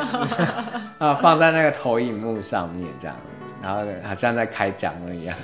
[0.99, 3.17] 啊，放在那个投影幕上面这样，
[3.63, 5.37] 然后好像在开讲了一样。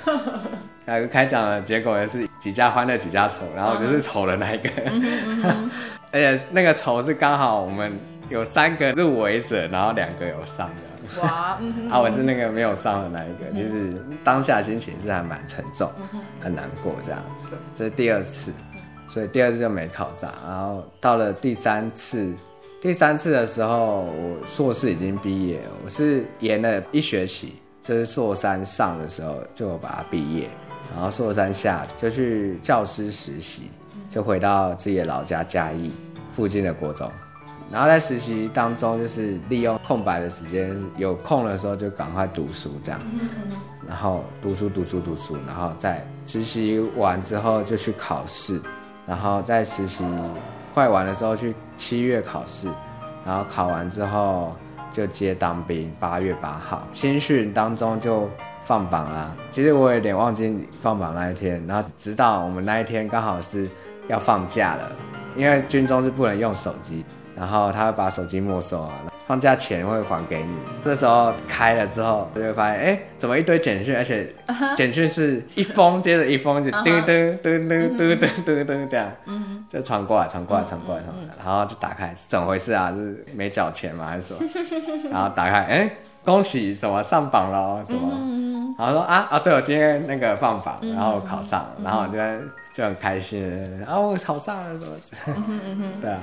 [0.85, 4.69] 然 后开奖的结果也是几家欢乐几家愁，然后就是愁的那一个，
[6.11, 7.97] 而且那个愁是刚好我们
[8.29, 11.21] 有三个入围者，然后两个有上的。
[11.21, 13.93] 哇，嗯、啊，我是那个没有上的那一个，嗯、就是
[14.23, 15.89] 当下心情是还蛮沉重，
[16.41, 17.21] 很难过这样。
[17.73, 18.51] 这是第二次，
[19.07, 20.29] 所以第二次就没考上。
[20.45, 22.33] 然后到了第三次，
[22.83, 30.49] 第三次的时候，我硕士已经毕业，我是延了一学期，就是硕三上的时候就把它毕业。
[30.93, 33.71] 然后硕三下就去教师实习，
[34.09, 35.93] 就回到自己的老家嘉义
[36.35, 37.09] 附近的国中。
[37.71, 42.99] 然后在实习当中，就是利用空白的时间，有空的时候就赶快读书这样。
[43.87, 48.59] 然后读书读书读书，然后在实习完之后就去考试。
[49.05, 50.03] 然后在实习
[50.73, 52.67] 快完的时候去七月考试，
[53.25, 54.55] 然后考完之后
[54.91, 55.93] 就接当兵。
[55.99, 58.29] 八月八号新训当中就。
[58.65, 59.35] 放榜啦！
[59.51, 63.69] 其实我有点忘记放榜那一天，然后直到我们那一天刚好是
[64.07, 64.89] 要放假了，
[65.35, 67.03] 因为军中是不能用手机，
[67.35, 68.93] 然后他会把手机没收啊，
[69.25, 70.53] 放假前会还给你。
[70.83, 74.33] 这时候开了之后，就会发现，哎，怎么一堆简讯，而且
[74.75, 79.11] 简讯是一封接着一封，就嘟嘟嘟嘟嘟嘟嘟嘟这样，
[79.69, 82.91] 就传过来，传过来，传过来，传过来，然后就打开，是怎么回事啊？
[82.91, 84.05] 是没缴钱吗？
[84.05, 84.39] 还是什么？
[85.11, 85.89] 然后打开，哎，
[86.25, 87.83] 恭喜什么上榜了？
[87.85, 88.75] 什么？
[88.77, 92.17] 然后说啊啊，对，我今天那个放榜，然后考上然后就
[92.73, 95.35] 就很开心，然后我考上了什么
[96.01, 96.19] 对啊，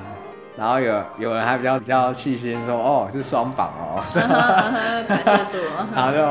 [0.60, 4.04] 然后有有人还比较比较细心说，哦，是双榜哦，
[5.08, 5.56] 感谢主，
[5.96, 6.22] 然后就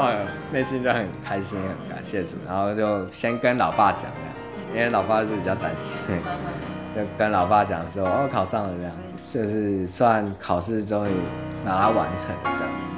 [0.52, 4.04] 内心就很开心，很感谢主，然后就先跟老爸讲，
[4.72, 6.16] 因为老爸是比较担心，
[6.96, 11.12] 就跟老爸讲说，哦，考上了这样子，就是算考试终于
[11.66, 12.94] 把它完成这样子。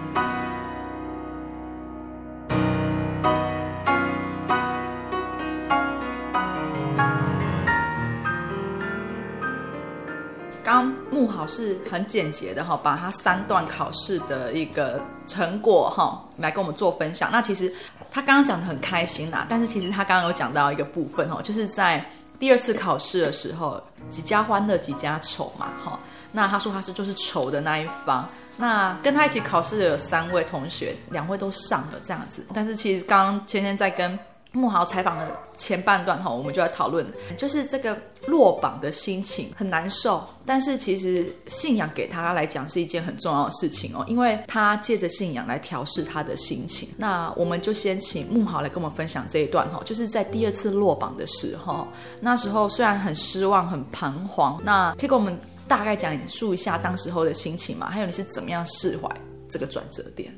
[11.28, 17.30] 好是很简洁的哈，把他三段考试的一个成果哈来跟我们做分享。
[17.32, 17.74] 那其实
[18.10, 22.06] 他刚刚讲的很开心啦，但是其实他刚刚有讲到一个部分哈，就是在
[22.40, 26.00] 第二次考试的时候，几家欢乐几家愁嘛哈。
[26.32, 28.28] 那他说他是就是愁的那一方。
[28.58, 32.46] 那跟他一起考试的有三位同学，两位都上了这样子。
[32.54, 34.18] 但是其实刚刚芊芊在跟
[34.54, 37.06] 木豪采访的前半段哈，我们就在讨论，
[37.38, 37.98] 就是这个
[38.28, 46.90] 落榜的心情很难受，但是其实信仰给他来讲是一件很重要的事情哦，因为他借着信仰来调试他的心情。
[46.98, 51.88] 那我们就先请木豪来跟我们分享这一段哈，就是在第二次落榜的时候，
[52.20, 57.90] 那时候虽然很失望、很彷徨，那可以跟我们大概讲述一下当时候的心情吗？
[57.90, 59.10] 还有你是怎么样释怀
[59.48, 60.30] 这个转折点？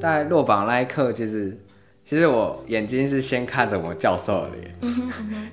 [0.00, 1.54] 在落榜那一刻，就是。
[2.04, 4.74] 其实我眼睛是先看着我教授的脸，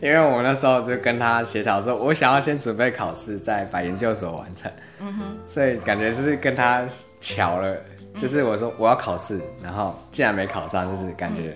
[0.02, 5.24] 因为我那时候就跟他协调说，我想要先准备考试，再把研究所完成，嗯哼。
[5.48, 6.86] 所以感觉是跟他
[7.22, 7.78] 巧了，
[8.20, 11.56] 就是我说我要考试，然后竟然没考上，就是感觉，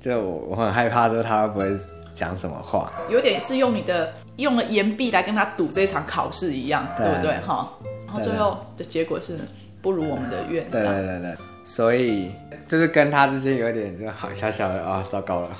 [0.00, 1.76] 就我我很害怕说他会不会
[2.12, 7.36] 讲什么话，有点是用你的用了延毕来跟他赌这场考试一样，对不对？
[7.46, 7.72] 哈？
[8.08, 9.38] 然后最后的结果是
[9.80, 11.36] 不如我们的愿，对对对对。
[11.64, 12.30] 所以
[12.66, 15.50] 就是跟他之间有点就好小小的啊、哦，糟糕了。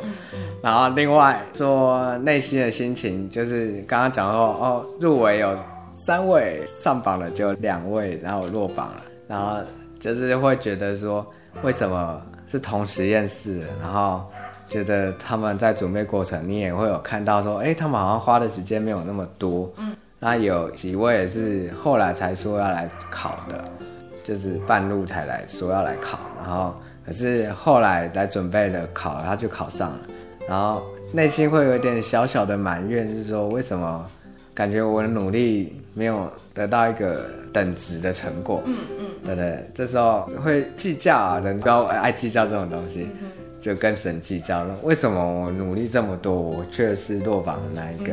[0.62, 5.56] 然后另外说内心的心情，就是刚刚讲说哦，入围有
[5.94, 9.02] 三位，上榜了就两位，然后落榜了。
[9.28, 9.58] 然后
[10.00, 11.26] 就是会觉得说，
[11.62, 13.62] 为什么是同实验室？
[13.80, 14.24] 然后
[14.68, 19.72] 觉得他们在准备过程，你也会有看到说，哎，他们好像花的时间没有那么多。
[19.76, 19.94] 嗯。
[20.18, 23.62] 那有几位也是后来才说要来考的。
[24.24, 26.74] 就是半路才来说要来考，然后
[27.06, 29.98] 可是后来来准备的考，他就考上了，
[30.48, 34.04] 然后内心会有一点小小的埋怨，就是说为什么
[34.54, 38.62] 感觉我的努力没有得到一个等值的成果？
[38.64, 43.08] 嗯嗯，对对，这时候会计较啊，人都爱计较这种东西，
[43.64, 48.12] 就跟神计较了，为什么我努力这么多，我却是落榜的那一个？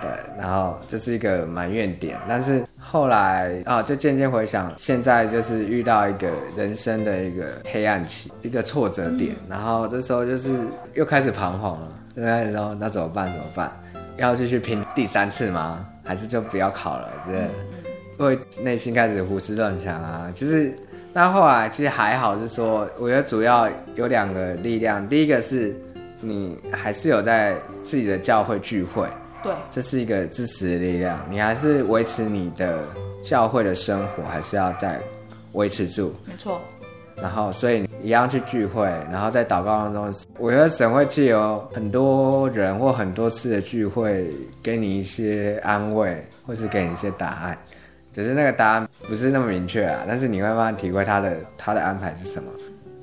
[0.00, 0.08] 对，
[0.38, 10.56] 然后这是一个埋怨点，但是后来啊，就渐渐回想，现在就是遇到一个人生的一个黑暗期，一个挫折点，嗯、然后这时候就是
[10.94, 13.26] 又开始彷徨了，对，然后那怎么办？
[13.26, 13.72] 怎么办？
[14.18, 15.84] 要继续拼第三次吗？
[16.04, 17.10] 还是就不要考了？
[17.26, 20.30] 这会内心开始胡思乱想啊。
[20.32, 20.72] 就是，
[21.12, 25.06] 但后来其实还好，是说我觉得主要有两个力量。
[25.08, 25.74] 第一个是
[26.20, 29.08] 你还是有在自己的教会聚会，
[29.42, 31.18] 对，这是一个支持的力量。
[31.28, 32.78] 你还是维持你的
[33.22, 35.00] 教会的生活，还是要在
[35.52, 36.14] 维持住。
[36.26, 36.60] 没错。
[37.16, 44.30] 然后，所以一样去聚会，然后在祷告当中，我觉得神会借由很多人或很多次的聚会，
[44.62, 47.58] 给你一些安慰，或是给你一些答案。
[48.12, 52.50] 只是那个答案不是那么明确啊，但是你会慢慢体会他的他的安排是什么。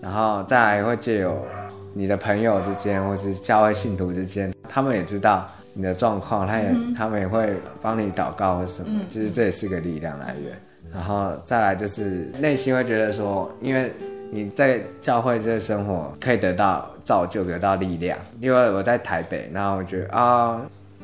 [0.01, 1.45] 然后再来会借由
[1.93, 9.01] 你的朋友之间，或是教会信徒之间，他们也知道你的状况，他也、嗯、他们也会帮你祷告或什么。
[9.09, 10.53] 就是这也是个力量来源。
[10.93, 13.91] 然后再来就是内心会觉得说，因为
[14.31, 18.17] 你在教会这个生活可以得到造就，得到力量。
[18.39, 20.61] 因为我在台北，然后我觉得啊，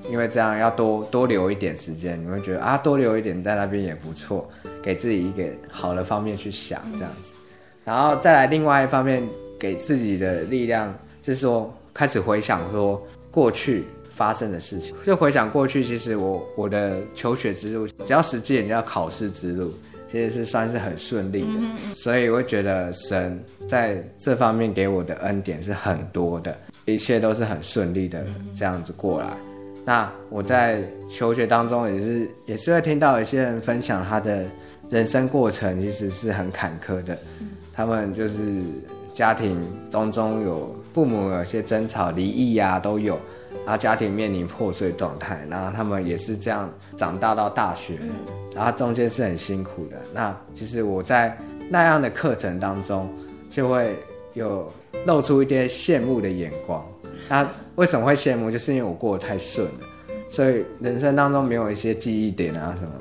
[0.09, 4.49] 因为这样要多多留一点时间，你会觉得啊，多留一点在那边也不错，
[4.81, 7.35] 给自己一个好的方面去想这样子。
[7.83, 9.27] 然后再来另外一方面
[9.59, 13.83] 给自己的力量，就是说开始回想说过去。
[14.15, 19.73] 发生的事情，就回想过去，其实我我的求学之路，只要实际，你要考试之路，
[20.11, 21.95] 其实是算是很顺利的。
[21.95, 28.23] 所以我会觉得神在这方面给我的恩典是很多的，一切都是很顺利的
[28.55, 29.35] 这样子过来。
[29.85, 34.45] 那我在求学当中也是也是会听到有些人分享他的
[34.89, 37.17] 人生过程，其实是很坎坷的。
[37.73, 38.61] 他们就是
[39.11, 39.59] 家庭
[39.91, 43.19] 当中有父母有些争吵、离异呀，都有。
[43.65, 47.97] 然后家庭面临破碎状态，然后他们也是这样长大到大学，
[48.53, 49.97] 然后中间是很辛苦的。
[50.13, 51.37] 那其实我在
[51.69, 53.09] 那样的课程当中，
[53.49, 53.97] 就会
[54.33, 54.69] 有
[55.05, 56.85] 露出一些羡慕的眼光。
[57.29, 58.49] 那为什么会羡慕？
[58.49, 59.87] 就是因为我过得太顺了，
[60.29, 62.91] 所以人生当中没有一些记忆点啊什么，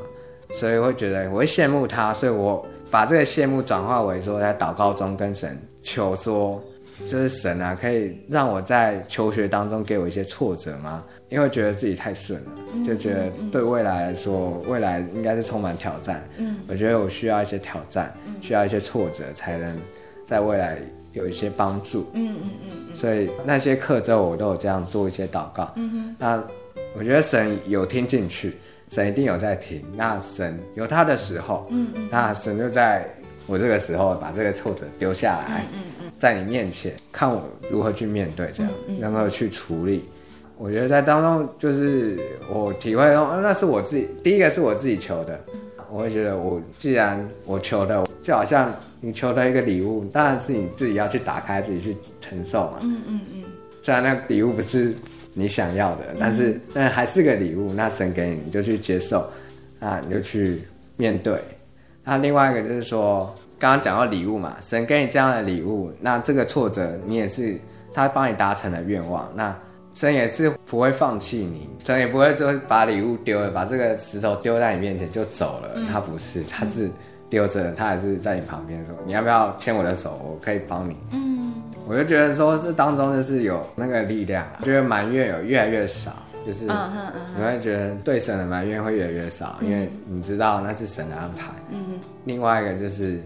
[0.54, 6.62] 所以会觉得我会羡慕他，所以我把这个羡慕转化为说在祷告中跟神求说。
[7.06, 11.02] 就是神啊，可以让我在求学当中给我一些挫折吗？
[11.30, 12.50] 因为觉得自己太顺了，
[12.84, 16.22] 就觉得对未来来说，未来应该是充满挑战。
[16.36, 19.76] 嗯，我觉得我需要一些挑战，需要一些挫折，才能
[20.26, 20.78] 在未来
[21.12, 22.10] 有一些帮助。
[22.14, 22.94] 嗯嗯嗯。
[22.94, 25.72] 所以那些课之后，我都有这样做一些祷告。
[25.76, 26.16] 嗯哼。
[26.18, 26.42] 那
[26.96, 28.56] 我觉得神有听进去，
[28.88, 29.82] 神一定有在听。
[29.96, 32.08] 那神有他的时候，嗯嗯。
[32.10, 33.08] 那神就在
[33.46, 35.66] 我这个时候把这个挫折丢下来。
[35.72, 36.06] 嗯。
[36.18, 38.72] 在你面前，看我如何去面对，这样
[39.10, 40.04] 如何去处理。
[40.56, 42.16] 我觉得在当中，就是
[42.48, 45.40] 我体会到，那是我自己第一个是我自己求的。
[45.90, 48.72] 我会觉得，我既然我求的，就好像
[49.03, 52.78] 你求得一个礼物，当然是你自己要去打开，自己去承受嘛。
[52.80, 53.42] 嗯嗯嗯。
[53.82, 54.94] 虽然那个礼物不是
[55.34, 57.70] 你想要的，但是那还是个礼物。
[57.74, 59.28] 那神给你，你就去接受，
[59.78, 60.62] 啊，你就去
[60.96, 61.38] 面对。
[62.03, 63.34] 那另外一个就是说。
[63.59, 67.57] 刚刚讲到礼物嘛，神给你这样的礼物，那这个挫折你也是
[67.94, 69.57] 他帮你达成了愿望，那
[69.94, 76.90] 神也是不会放弃你，神也不会说把礼物丢了，把这个石头丢在你面前就走了，嗯、他不是，他是
[77.32, 80.94] 丢着，他还是在你旁边说，你要不要牵我的手，我可以帮你。
[81.12, 81.54] 嗯，
[81.88, 86.12] 我就觉得说这当中就是有那个力量，觉得埋怨有越来越少，
[86.44, 91.54] 就是你会觉得对神的埋怨会越来越少，因为你知道那是神的安排。
[91.70, 93.18] 嗯，另外一个就是。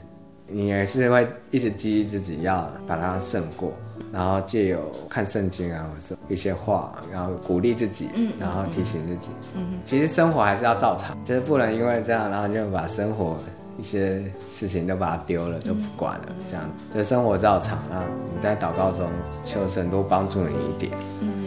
[0.49, 3.73] 你也是会一直激励自己要把它胜过，
[4.13, 4.79] 然后借由
[5.11, 9.31] 看圣经啊，或是一些话，然后鼓励自己，嗯然后提醒自己。
[9.57, 13.37] 嗯，其实生活还是要照常，就是不能因为这样，然后就把生活
[13.79, 16.27] 一些事情都把它丢了，就不管了。
[16.51, 16.65] 这样，
[16.95, 18.03] 就生活照常，那
[18.35, 19.09] 你在祷告中
[19.45, 21.47] 求神多帮助你一点，嗯，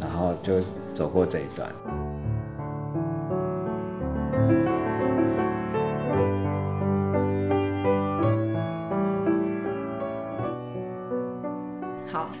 [0.00, 0.54] 然后就
[0.94, 1.70] 走过这一段。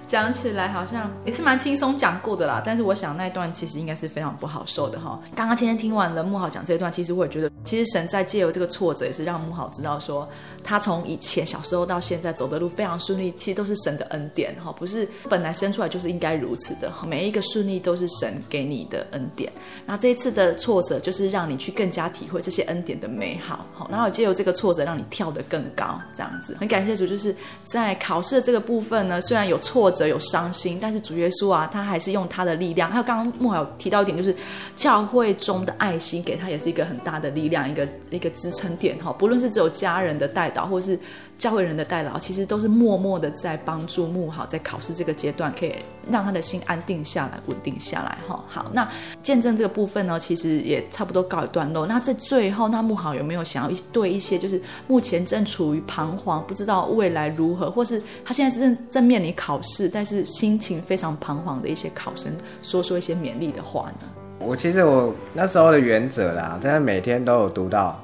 [0.08, 5.20] 讲起来好像也是蛮轻松讲过的啦，但是我想那一段其实应该是非常不好受的哈。
[5.36, 10.26] 刚刚今天听完了慕豪讲这一段，其实我也觉得，其实神在借由这个挫折，也是让慕豪知道说，
[10.64, 19.52] 他从以前小时候到现在走的路非常顺利，其实都是神的恩典哈，不是本来生出来就是应该如此的，每一个顺利都是神给你的恩典。
[19.84, 26.56] 那这一次的挫折，就是让你去更加体会这些恩典的美好，好，然后借由这个挫折，让你跳得更高，这样子。
[26.58, 27.36] 很感谢主，就是
[27.66, 29.97] 在考试的这个部分呢，虽然有挫折。
[29.98, 32.88] 折、有伤心，但是主耶稣啊，他还是用他的力量。
[32.90, 34.34] 还有刚刚慕豪有提到一点，就是
[34.76, 39.12] 教会中的爱心给他也是一个很大的力量，一个一个支撑点哈。
[39.12, 40.98] 不论是只有家人的带导，或是
[41.38, 45.72] 教会人的代劳，其实都是默默的在帮助慕豪在考试这个阶段，可以
[46.10, 48.44] 让他的心安定下来、稳定下来哈。
[48.48, 48.86] 好，那
[49.22, 51.86] 见证这个部分呢，其实也差不多告一段落。
[51.86, 62.32] 那在最后，那慕豪有没有想要对一些就是目前正处于彷徨、不知道未来如何，或是他现在是正正面临考试，但是心情非常彷徨的一些考生，
[62.62, 64.08] 说说一些勉励的话呢？
[64.40, 68.00] 我其实我那时候的原则啦，真的每天都有读到，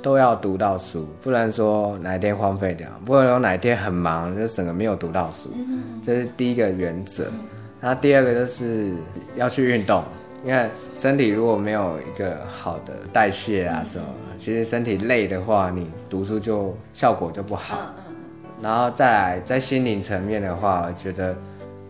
[0.00, 5.50] 都要读到书，不能说哪一天荒废掉，不能说哪一天很忙就整个没有读到书，
[6.04, 7.26] 这是第一个原则。
[7.80, 8.92] 然后第二个就是
[9.36, 10.02] 要去运动，
[10.44, 14.04] 因为身体如果没有一个好的代谢啊什么，
[14.38, 17.78] 其实身体累的话，你读书就效果就不好。
[18.60, 21.36] 然后再来在心灵层面的话，我觉得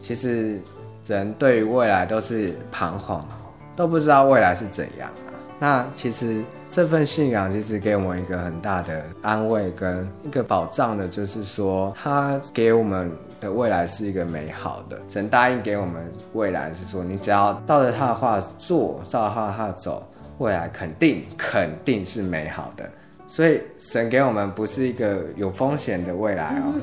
[0.01, 0.61] 其实
[1.07, 3.27] 人对于未来都是彷徨，
[3.75, 5.33] 都不知道未来是怎样啊。
[5.59, 13.11] 那其实这份信仰其实给我们一个很大的安慰跟一个保障的，就是说他给我们
[13.41, 15.01] 的未来是一个美好的。
[15.09, 20.07] 神答应给我们未来是说，你只要照着他的话做，照着他的话走，
[20.37, 22.89] 未来肯定肯定是美好的。
[23.27, 26.75] 所以神给我们不是一个有风险的未来哦，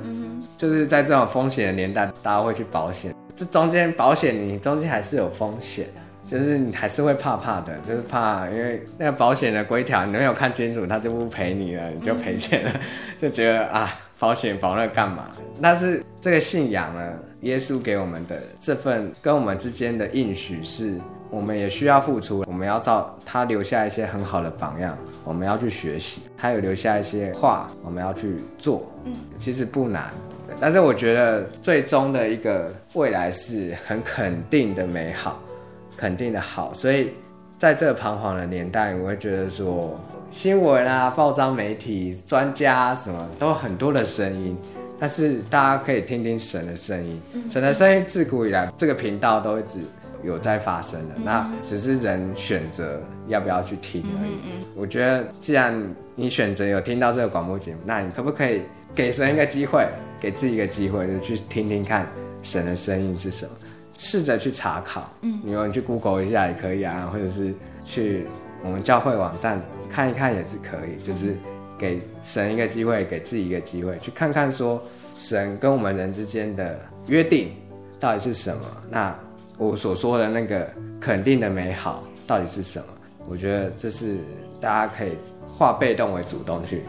[0.57, 3.13] 就是在这种风险的年代，大家会去保险。
[3.35, 5.87] 这中间保险你中间还是有风险，
[6.27, 12.71] 就是你还是会怕怕的，就是怕因为那个保险的规条你没有看清楚，他就不赔你了，你就赔钱了，
[13.17, 15.27] 就觉得啊，保险保那干嘛？
[15.61, 20.99] 但是这个信仰呢，耶稣给我们的这份跟我们之间的应许是。
[21.31, 24.95] 我们也需要付出，我们要照他留下一些很好的榜样，
[25.25, 26.21] 我们要去学习。
[26.37, 28.89] 他有留下一些话，我们要去做。
[29.03, 30.13] 嗯，其实不难，
[30.61, 35.41] 但是我觉得最终的一个未来是很肯定的美好，
[35.95, 36.73] 肯定的好。
[36.73, 37.11] 所以
[37.57, 39.99] 在这个彷徨的年代，我会觉得说，
[40.31, 44.57] 新闻啊、报章媒体、专家什么都很多的声音，
[44.99, 47.21] 但是大家可以听听神的声音。
[47.49, 49.79] 神的声音自古以来，这个频道都一直。
[50.23, 54.65] 有在发生的，那只是人选择要不要去听而已。
[54.75, 55.79] 我觉得，既然
[56.15, 58.63] 你选择有听到这个广播节目，那你可不可以
[58.95, 59.87] 给神一个机会，
[60.19, 62.07] 给自己一个机会，就去听听看
[62.41, 63.51] 神的声音是什么？
[63.95, 68.27] 试着去查考，嗯，你有你去 Google 一下也可以啊，或者是去
[68.63, 71.01] 我们教会网站看一看也是可以。
[71.03, 71.35] 就是
[71.77, 74.81] 给神一个机会，给自己一个机会，去看看说
[75.17, 77.51] 神跟我们人之间的约定
[77.99, 78.63] 到底是什么。
[78.89, 79.15] 那。
[79.57, 80.67] 我所说的那个
[80.99, 82.85] 肯定的美好到底是什么？
[83.25, 84.17] 我觉得这是
[84.59, 85.13] 大家可以
[85.47, 86.83] 化被动为主动去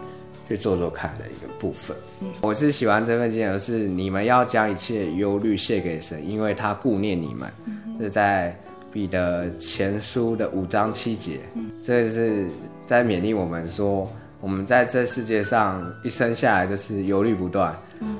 [0.49, 1.97] 去做做看的一个部分。
[2.20, 7.51] 嗯、我是喜欢这份经而，是你们要将一切忧虑卸给神，因为他顾念你们。
[7.64, 8.57] 嗯、这在
[8.92, 12.47] 彼得前书的五章七节，嗯、这是
[12.86, 18.16] 在勉励我们说，我们在这世界上一生下来就是忧虑不断，嗯，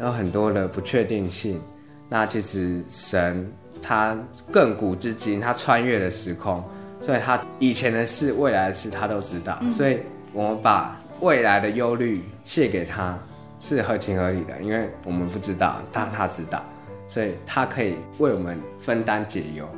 [0.00, 1.60] 有很多的不确定性。
[2.08, 3.50] 那其实神。
[3.82, 4.18] 他
[4.50, 6.64] 亘古至今，他穿越了时空，
[7.00, 9.60] 所以他以前的事、未来的事，他都知道。
[9.70, 9.98] 所以，
[10.32, 13.18] 我们把未来的忧虑卸给他，
[13.60, 16.62] 是合情合理的，因为我们不知道，但他知道，
[17.08, 19.68] 所以他可以为我们分担解忧。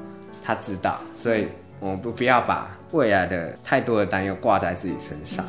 [0.43, 1.47] 他知道，所以
[1.81, 5.45] 我们不不要把未来的太多的担忧挂在自己身上。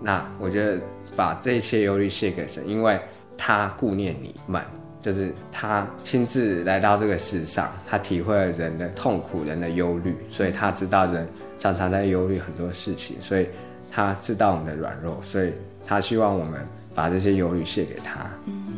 [0.00, 0.80] 那我觉得，
[1.16, 2.98] 把这一切忧虑卸给神，因为
[3.36, 4.62] 他顾念你们。
[5.02, 11.26] 就是他亲自来到这个世上，他体会了人的痛苦、人的忧虑，所以他知道人
[11.58, 13.48] 常常在忧虑很多事情，所以
[13.90, 15.52] 他知道我们的软弱，所以
[15.86, 16.60] 他希望我们
[16.94, 18.30] 把这些忧虑卸给他，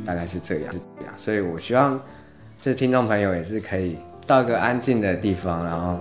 [0.07, 1.15] 大概是这样，是这样。
[1.17, 2.01] 所以我希望，
[2.61, 3.97] 这听众朋友也是可以
[4.27, 5.99] 到一个安静的地方，然后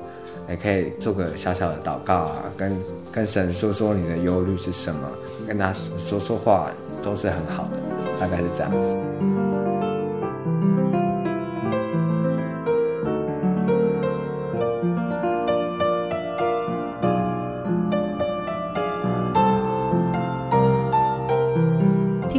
[0.50, 2.78] 也可以做个小小的祷告啊，跟
[3.12, 5.08] 跟神说说你的忧虑是什么，
[5.48, 6.72] 跟他说说话
[7.04, 7.78] 都是很好的，
[8.20, 8.72] 大概是这样。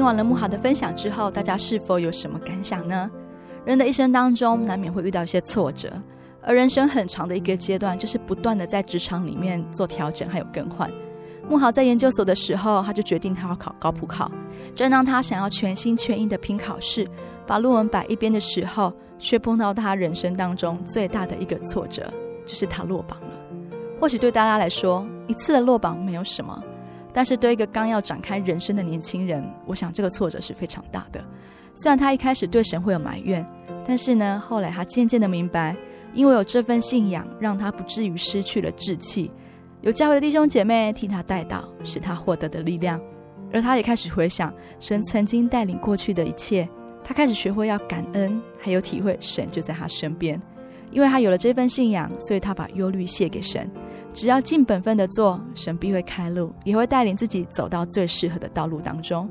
[0.02, 3.08] 听完了慕豪的分享之后，大家是否有什么感想呢？
[3.64, 5.92] 人的一生当中，难免会遇到一些挫折，
[6.42, 10.90] 而人生很长的一个阶段，就是不断的在职场里面做调整还有更换。
[11.48, 14.28] 慕豪在研究所的时候，他就决定他要考高普考。
[14.74, 17.08] 正当他想要全心全意的拼考试，
[17.46, 22.12] 把论文摆一边的时候，却碰到他人生当中最大的一个挫折，
[22.44, 23.28] 就是他落榜了。
[24.00, 26.60] 或许对大家来说，一次的落榜没有什么。
[27.12, 31.22] 但是对一个刚要展开人生的年轻人，我想这个挫折是非常大的。
[31.74, 33.46] 虽然他一开始对神会有埋怨，
[33.84, 35.76] 但是呢，后来他渐渐的明白，
[36.14, 39.30] 因为有这份信仰，让他不至于失去了志气。
[39.80, 43.00] 有教会的弟兄姐妹替他代祷，使他获得的力量。
[43.52, 46.68] 而他也开始回想神曾经带领过去的一切，
[47.04, 50.40] 他开始学会要感恩，还有体会神就在他身边。
[50.90, 53.70] 因为他有了这份信仰，所以他把忧虑卸给神，
[54.12, 59.28] 只要尽本分的做，神必会开路，也会带领自己走到最适合的道路当中。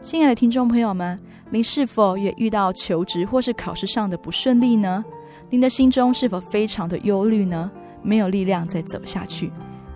[0.00, 1.18] 亲爱的听众朋友们，
[1.50, 5.04] 您是否也遇到求职或是考试上的不顺利呢？
[5.48, 7.70] 您的心中是否非常的忧虑呢？
[8.02, 9.50] 没有力量再走下去？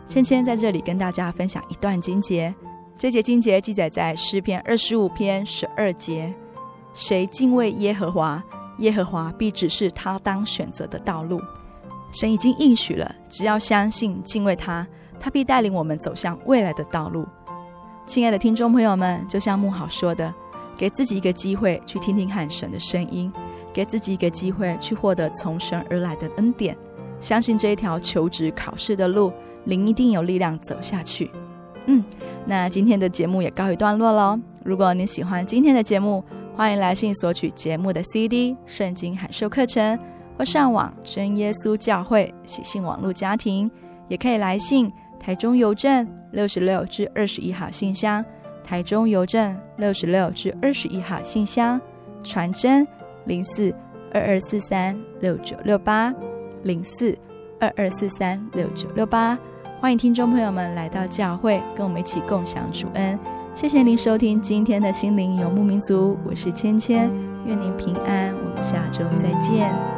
[0.07, 2.55] 芊芊在这里跟大家分享一段经节，
[2.97, 6.32] 这节经节记载在诗篇二十五篇十二节：
[6.95, 8.43] 谁敬畏耶和华？
[8.78, 11.41] 耶和华必指示他当选择的道路。
[12.13, 14.87] 神已经应许了，只要相信敬畏他，
[15.21, 17.27] 他必带领我们走向未来的道路。
[18.07, 20.33] 亲爱的听众朋友们，就像慕好说的，
[20.77, 23.31] 给自己一个机会去听听看神的声音，
[23.73, 26.75] 给自己一个机会去获得从神而来的恩典，
[27.21, 29.31] 相信这一条求职考试的路，
[29.65, 31.31] 您一定有力量走下去。
[31.85, 32.03] 嗯，
[32.47, 34.39] 那今天的节目也告一段落喽。
[34.65, 36.25] 如果你喜欢今天的节目，
[36.57, 39.99] 欢迎来信索取节目的 CD、圣经函授课程，
[40.39, 43.68] 或上网真耶稣教会喜信网络家庭，
[44.07, 48.24] 也可以来信台中邮政六十六至二十一号信箱，
[48.62, 51.80] 台中邮政六十六至二十一号信箱，
[52.22, 52.86] 传真
[53.24, 53.74] 零四
[54.12, 56.14] 二二四三六九六八
[56.62, 57.18] 零四
[57.59, 59.36] 二二四三六九六八，
[59.80, 63.18] 欢迎听众朋友们来到教会，跟我们一起共享主恩。
[63.57, 67.11] 谢谢您收听今天的心灵游牧民族，我是芊芊，
[67.45, 69.97] 愿您平安，我们下周再见。